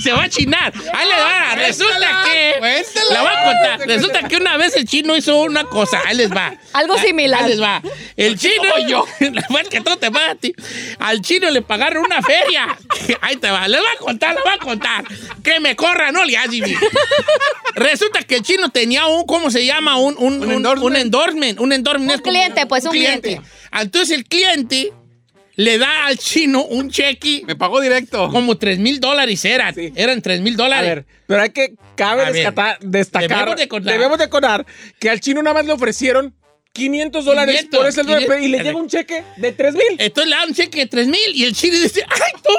[0.03, 0.73] se va a chinar.
[0.93, 1.55] Ahí le va.
[1.57, 2.55] Resulta que.
[3.13, 3.89] La voy a contar.
[3.89, 6.01] Resulta que una vez el chino hizo una cosa.
[6.07, 6.55] Ahí les va.
[6.73, 7.43] Algo similar.
[7.43, 7.83] Ahí les va.
[8.17, 8.79] El chino.
[8.89, 9.05] yo.
[9.71, 10.53] Que todo te va a ti.
[10.99, 12.77] Al chino le pagaron una feria.
[13.21, 13.69] Ahí te va.
[13.69, 15.05] Les voy a contar, les voy a contar.
[15.45, 16.57] Que me corra, no le hagas,
[17.75, 19.97] Resulta que el chino tenía un, ¿cómo se llama?
[19.97, 20.83] Un, un, un, endorsement.
[20.83, 21.61] un endorsement.
[21.61, 23.41] Un endorsement Un cliente, pues, un cliente.
[23.73, 24.93] Entonces el cliente
[25.57, 28.29] le da al chino un cheque Me pagó directo.
[28.31, 29.75] como 3 mil dólares eran.
[29.75, 29.93] Sí.
[29.95, 30.89] Eran 3 mil A dólares.
[30.95, 33.93] ver, pero hay que, cabe A ver, destacar, debemos de contar.
[33.93, 34.67] debemos de contar
[34.99, 36.35] que al chino nada más le ofrecieron
[36.73, 38.43] 500 dólares 500, por ese 500.
[38.43, 39.85] y le llega un cheque de 3 mil.
[39.99, 42.53] Entonces le dan un cheque de 3 mil y el chino dice, ¡ay, tú!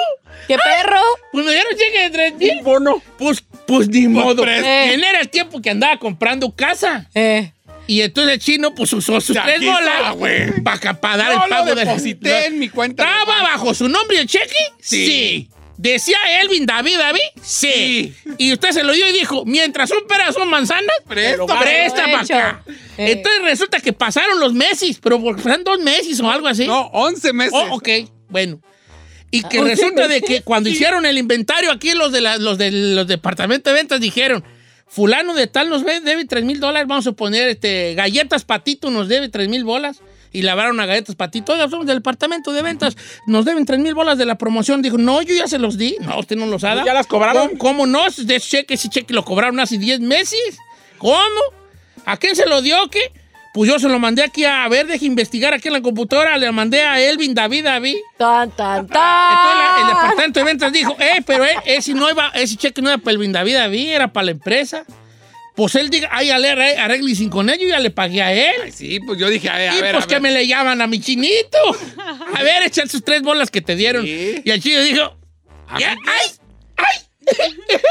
[0.47, 0.99] ¡Qué perro!
[1.31, 2.61] Pues me dieron un cheque de 3 Un mil.
[2.61, 3.01] bono.
[3.17, 4.45] Pues, pues ni modo.
[4.45, 4.61] Eh.
[4.87, 7.09] Bien era el tiempo que andaba comprando casa.
[7.15, 7.53] Eh.
[7.87, 9.59] Y entonces el chino pues usó sus Ya tres
[10.15, 10.61] güey.
[10.63, 13.89] para dar No el pago lo del- deposité en mi cuenta de ¿Estaba bajo su
[13.89, 14.55] nombre el cheque?
[14.79, 15.49] Sí.
[15.77, 17.19] ¿Decía Elvin David David?
[17.41, 18.13] Sí.
[18.23, 18.29] Sí.
[18.37, 22.19] Y usted se lo dio y dijo, mientras son peras son manzanas, Presta, presta para
[22.21, 22.63] acá.
[22.97, 23.13] Eh.
[23.13, 26.67] Entonces resulta que pasaron los meses, pero fueron dos meses o algo así.
[26.67, 27.53] No, 11 meses.
[27.55, 27.89] Oh, ok,
[28.29, 28.61] bueno.
[29.31, 32.37] Y que Ah, resulta ¿once de que cuando hicieron el inventario aquí los de la-
[32.37, 34.43] los de los departamentos de ventas dijeron,
[34.91, 39.07] fulano de tal nos debe 3 mil dólares, vamos a poner este, galletas patito nos
[39.07, 40.01] debe 3 mil bolas.
[40.33, 41.51] Y lavaron a galletas patito.
[41.51, 42.95] Oiga, somos del departamento de ventas,
[43.27, 44.81] nos deben 3 mil bolas de la promoción.
[44.81, 45.97] Dijo, no, yo ya se los di.
[45.99, 46.85] No, usted no los ha dado.
[46.85, 47.57] ¿Ya las cobraron?
[47.57, 48.03] ¿Cómo, cómo no?
[48.17, 50.57] De ese cheque, ese cheque lo cobraron hace 10 meses.
[50.99, 51.41] ¿Cómo?
[52.05, 52.77] ¿A quién se lo dio?
[52.89, 53.11] ¿Qué?
[53.53, 56.37] Pues yo se lo mandé aquí a ver, deje investigar aquí en la computadora.
[56.37, 57.97] Le mandé a Elvin David David.
[58.17, 59.87] Tan, tan, Entonces la- el tan.
[59.89, 63.11] departamento de ventas dijo, eh, pero eh, ese, no iba, ese cheque no era para
[63.11, 64.85] Elvin David David, era para la empresa.
[65.53, 66.49] Pues él diga, ay, ale-
[66.79, 68.55] arreglen con ello, ya le pagué a él.
[68.63, 69.91] Ay, sí, pues yo dije, a ver, a y ver.
[69.95, 70.21] pues a que ver.
[70.21, 71.57] me le llaman a mi chinito.
[72.33, 74.05] A ver, echan sus tres bolas que te dieron.
[74.05, 74.41] Sí.
[74.45, 75.17] Y el chino dijo,
[75.67, 76.31] A "Ya, mí- ay,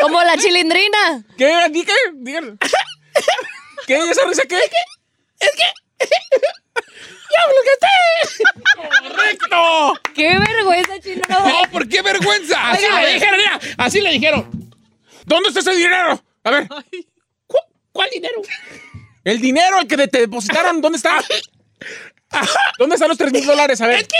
[0.00, 1.24] Como la chilindrina.
[1.38, 1.46] ¿Qué?
[1.70, 2.56] Dígame, dígame.
[3.86, 3.96] ¿Qué?
[4.10, 4.58] ¿Esa risa qué?
[9.02, 9.94] ¡correcto!
[10.14, 11.22] ¡Qué vergüenza, chino!
[11.28, 12.70] No, ¿por qué vergüenza?
[12.70, 14.72] Así le dijeron, mira, así le dijeron.
[15.24, 16.22] ¿Dónde está ese dinero?
[16.44, 16.68] A ver,
[17.46, 17.56] "¿Cu-
[17.92, 18.42] ¿Cuál dinero?
[19.24, 21.22] el dinero, el que te depositaron, ¿dónde está?
[22.78, 23.80] ¿Dónde están los 3 mil dólares?
[23.80, 24.06] A ver.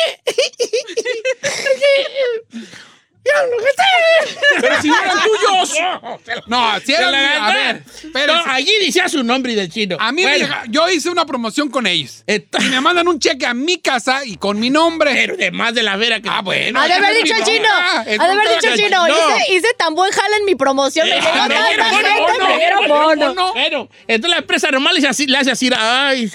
[4.60, 5.74] Pero si no eran tuyos.
[6.46, 6.94] No, si.
[6.94, 8.50] A ver, No, espérense.
[8.50, 9.96] allí decía su nombre del chino.
[9.98, 12.24] A mí me Bueno, llega- yo hice una promoción con ellos.
[12.26, 15.12] Y me mandan un cheque a mi casa y con mi nombre.
[15.14, 16.28] Pero de más de la vera que.
[16.28, 16.80] Ah, bueno.
[16.80, 17.60] Ha de haber dicho el chino.
[17.68, 18.00] bronca.
[18.00, 19.08] Ha de haber dicho el chino.
[19.08, 19.14] No.
[19.38, 21.08] Hice, hice tan buen jale en mi promoción.
[21.08, 23.52] Me Eh, llegó me tanta gente, me bono.
[23.52, 26.30] Bueno, entonces la empresa normal le hace así, le hace así, ay,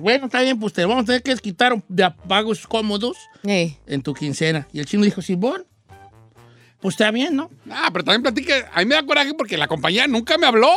[0.00, 3.16] bueno, está bien, pues te vamos a tener que quitar de pagos cómodos
[3.46, 3.76] Eh.
[3.86, 4.68] en tu quincena.
[4.72, 5.64] Y el chino dijo, Simón,
[6.80, 7.50] pues está bien, ¿no?
[7.70, 8.64] Ah, pero también platique.
[8.72, 10.70] A mí me da coraje porque la compañía nunca me habló.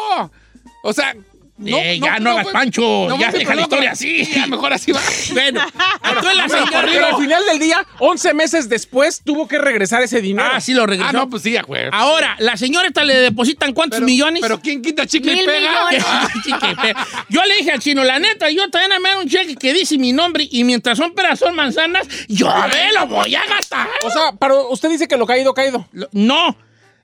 [0.84, 1.16] O sea,
[1.64, 4.26] Eh, ya no, hagas pancho, no ya deja la historia así.
[4.36, 5.00] Ya, mejor así va.
[5.34, 5.62] Bueno,
[6.04, 6.88] entonces la Pero, señora...
[6.92, 10.50] pero al final del día, 11 meses después, tuvo que regresar ese dinero.
[10.52, 11.10] Ah, sí lo regresó.
[11.10, 11.92] Ah, no, pues sí, acuerdo.
[11.94, 14.42] Ahora, la señora esta le depositan cuántos Pero- millones?
[14.42, 15.70] Pero ¿quién quita chicle y Mil pega?
[15.92, 16.06] millones.
[16.44, 16.96] Chique, pe-
[17.30, 19.98] yo le dije al chino, la neta, yo también me dan un cheque que dice
[20.00, 23.88] mi nombre y mientras son peras son manzanas, yo me lo voy a gastar.
[24.04, 25.88] O sea, pero usted dice que lo caído, caído.
[25.92, 26.58] Lo- No,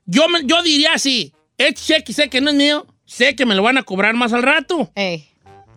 [0.06, 3.62] yo, yo diría así, este cheque sé que no es mío, sé que me lo
[3.62, 4.92] van a cobrar más al rato.
[4.94, 5.28] Ey.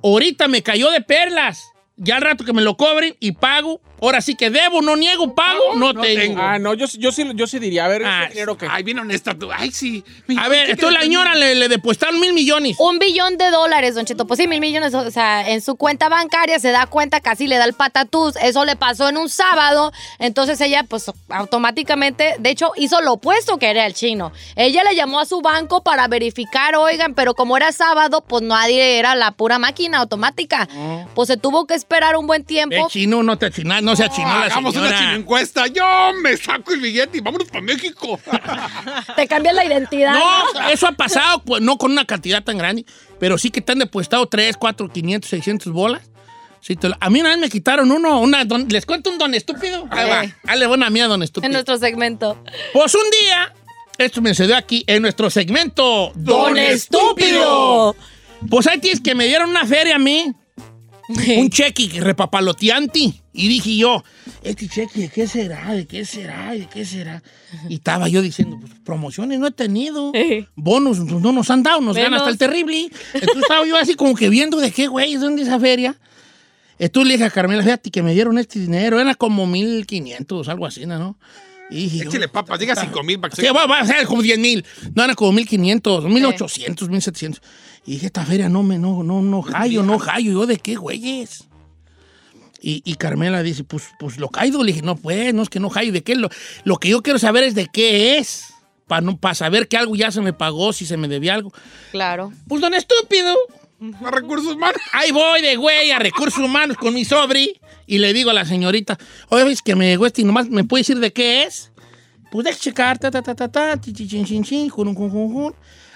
[0.03, 1.63] Ahorita me cayó de perlas.
[1.95, 3.81] Ya al rato que me lo cobren y pago.
[4.01, 6.19] Ahora sí que debo, no niego, pago, no, no tengo.
[6.21, 6.41] tengo.
[6.41, 8.67] Ah, no, yo, yo, sí, yo sí diría, a ver, Ah, ese dinero que...
[8.69, 9.49] Ay, bien honesta tú.
[9.55, 10.03] Ay, sí.
[10.37, 12.77] A ver, entonces la señora le, le depositaron mil millones.
[12.79, 14.25] Un billón de dólares, Don Cheto.
[14.25, 17.57] Pues sí, mil millones, o sea, en su cuenta bancaria se da cuenta, casi le
[17.57, 18.35] da el patatús.
[18.41, 19.91] Eso le pasó en un sábado.
[20.19, 24.31] Entonces ella, pues automáticamente, de hecho, hizo lo opuesto que era el chino.
[24.55, 28.97] Ella le llamó a su banco para verificar, oigan, pero como era sábado, pues nadie
[28.97, 30.67] era la pura máquina automática.
[31.13, 32.87] Pues se tuvo que esperar un buen tiempo.
[32.89, 35.15] chino, no te achinas, no se achinó la Hagamos una chino señora.
[35.15, 35.67] encuesta.
[35.67, 35.83] Yo
[36.21, 38.19] me saco el billete y vámonos para México.
[39.15, 40.13] Te cambias la identidad.
[40.13, 42.85] No, eso ha pasado, pues no con una cantidad tan grande,
[43.19, 46.01] pero sí que te han depositado 3, 4, 500, 600 bolas.
[46.59, 49.17] Sí, te lo- a mí una vez me quitaron uno, una, don- les cuento un
[49.17, 49.87] don estúpido.
[49.89, 51.51] Ahí va, dale buena mía, don En estúpido.
[51.51, 52.43] nuestro segmento.
[52.73, 53.51] Pues un día,
[53.97, 57.95] esto me sucedió aquí en nuestro segmento ¡Don Estúpido!
[58.49, 60.31] Pues ahí tienes que me dieron una feria a mí,
[61.37, 63.13] un cheque repapaloteante.
[63.33, 64.03] Y dije yo,
[64.43, 65.73] este cheque, ¿de qué será?
[65.73, 66.51] ¿De qué será?
[66.51, 67.23] ¿De qué será?
[67.69, 70.11] Y estaba yo diciendo, pues promociones no he tenido.
[70.55, 72.27] Bonos no nos han dado, nos ganan Menos.
[72.27, 72.89] hasta el terrible.
[73.13, 75.97] Entonces estaba yo así como que viendo de qué, güey, ¿dónde es esa feria?
[76.77, 80.65] Entonces le dije a Carmela, fíjate que me dieron este dinero, era como 1500, algo
[80.65, 81.17] así, ¿no?
[81.69, 83.53] Y dije, Échale papas, diga 5 mil para que Sí, se...
[83.53, 84.65] va, va a ser como 10 mil.
[84.93, 87.41] No, eran como 1500, 1800, 1700.
[87.85, 90.31] Y dije, esta feria no me, no, no, no hallo, no hallo.
[90.33, 91.45] ¿Yo de qué, güeyes?
[92.61, 94.63] Y, y Carmela dice, pues, pues lo caído.
[94.63, 95.91] Le dije, no, pues, no es que no hallo.
[95.91, 96.15] ¿De qué?
[96.15, 96.29] Lo,
[96.63, 98.53] lo que yo quiero saber es de qué es.
[98.87, 101.51] Para no, para saber que algo ya se me pagó, si se me debía algo.
[101.91, 102.31] Claro.
[102.47, 103.35] Pues, don estúpido.
[104.03, 104.79] A recursos humanos.
[104.91, 108.45] Ahí voy de güey a recursos humanos con mi sobri y le digo a la
[108.45, 108.95] señorita,
[109.29, 111.71] oye, ves que me llegó este y nomás me puede decir de qué es.
[112.31, 115.09] Pues deja checar, ta, ta, ta, ta, ta, chi, chi, chin, chin, chin, jun, jun,
[115.09, 115.55] jun, jun.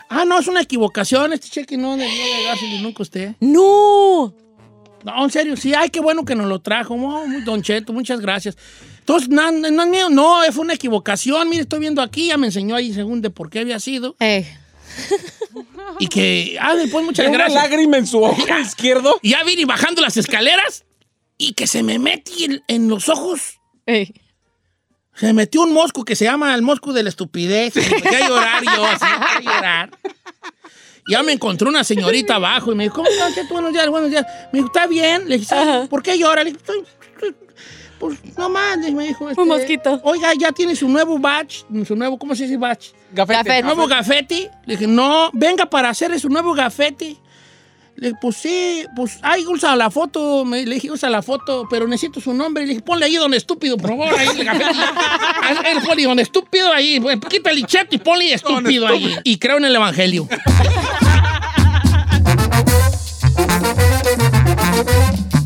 [0.09, 1.33] Ah, no, es una equivocación.
[1.33, 3.35] Este cheque no debió llegársele nunca a usted.
[3.39, 4.33] ¡No!
[5.05, 5.73] No, en serio, sí.
[5.73, 6.95] Ay, qué bueno que nos lo trajo.
[6.95, 8.57] Oh, muy don Cheto, muchas gracias.
[8.99, 10.09] Entonces, no, no, no es mío.
[10.09, 11.47] No, fue una equivocación.
[11.47, 12.27] Mire, estoy viendo aquí.
[12.27, 14.15] Ya me enseñó ahí según de por qué había sido.
[14.19, 14.45] Ey.
[15.97, 17.63] Y que, ah, después muchas Tiene una gracias.
[17.63, 19.17] lágrima en su ojo izquierdo.
[19.21, 20.83] Y ya vine bajando las escaleras
[21.37, 23.61] y que se me mete en, en los ojos.
[23.85, 24.13] Ey.
[25.13, 27.77] Se me metió un mosco que se llama el mosco de la estupidez.
[27.77, 29.89] Y empecé a llorar yo, así, a llorar.
[31.07, 33.47] Ya me encontró una señorita abajo y me dijo, ¿cómo estás?
[33.49, 34.25] Buenos días, buenos días.
[34.51, 35.29] Me dijo, ¿está bien?
[35.29, 35.55] Le dije.
[35.89, 36.43] ¿por qué llora?
[36.43, 36.83] Le dije, "Estoy-
[37.13, 37.35] estoy-
[37.99, 39.29] pues no más, me dijo.
[39.29, 40.01] este, mosquito.
[40.03, 42.87] Oiga, ya tiene su nuevo batch, su nuevo, ¿cómo se dice batch?
[43.13, 43.61] Gafete.
[43.63, 44.51] ¿Nuevo gafete?
[44.65, 47.15] Le dije, no, venga para hacer su nuevo gafete.
[47.95, 50.43] Le dije, pues sí, pues, ay, usa la foto.
[50.43, 52.63] Me, le dije, usa la foto, pero necesito su nombre.
[52.63, 54.45] Le dije, ponle ahí don estúpido, por favor, ahí.
[55.47, 59.15] Ah, Él pone don estúpido ahí, pues, quítale el cheto y ponle estúpido ahí.
[59.23, 60.27] Y creo en el evangelio.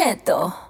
[0.00, 0.69] シェッ。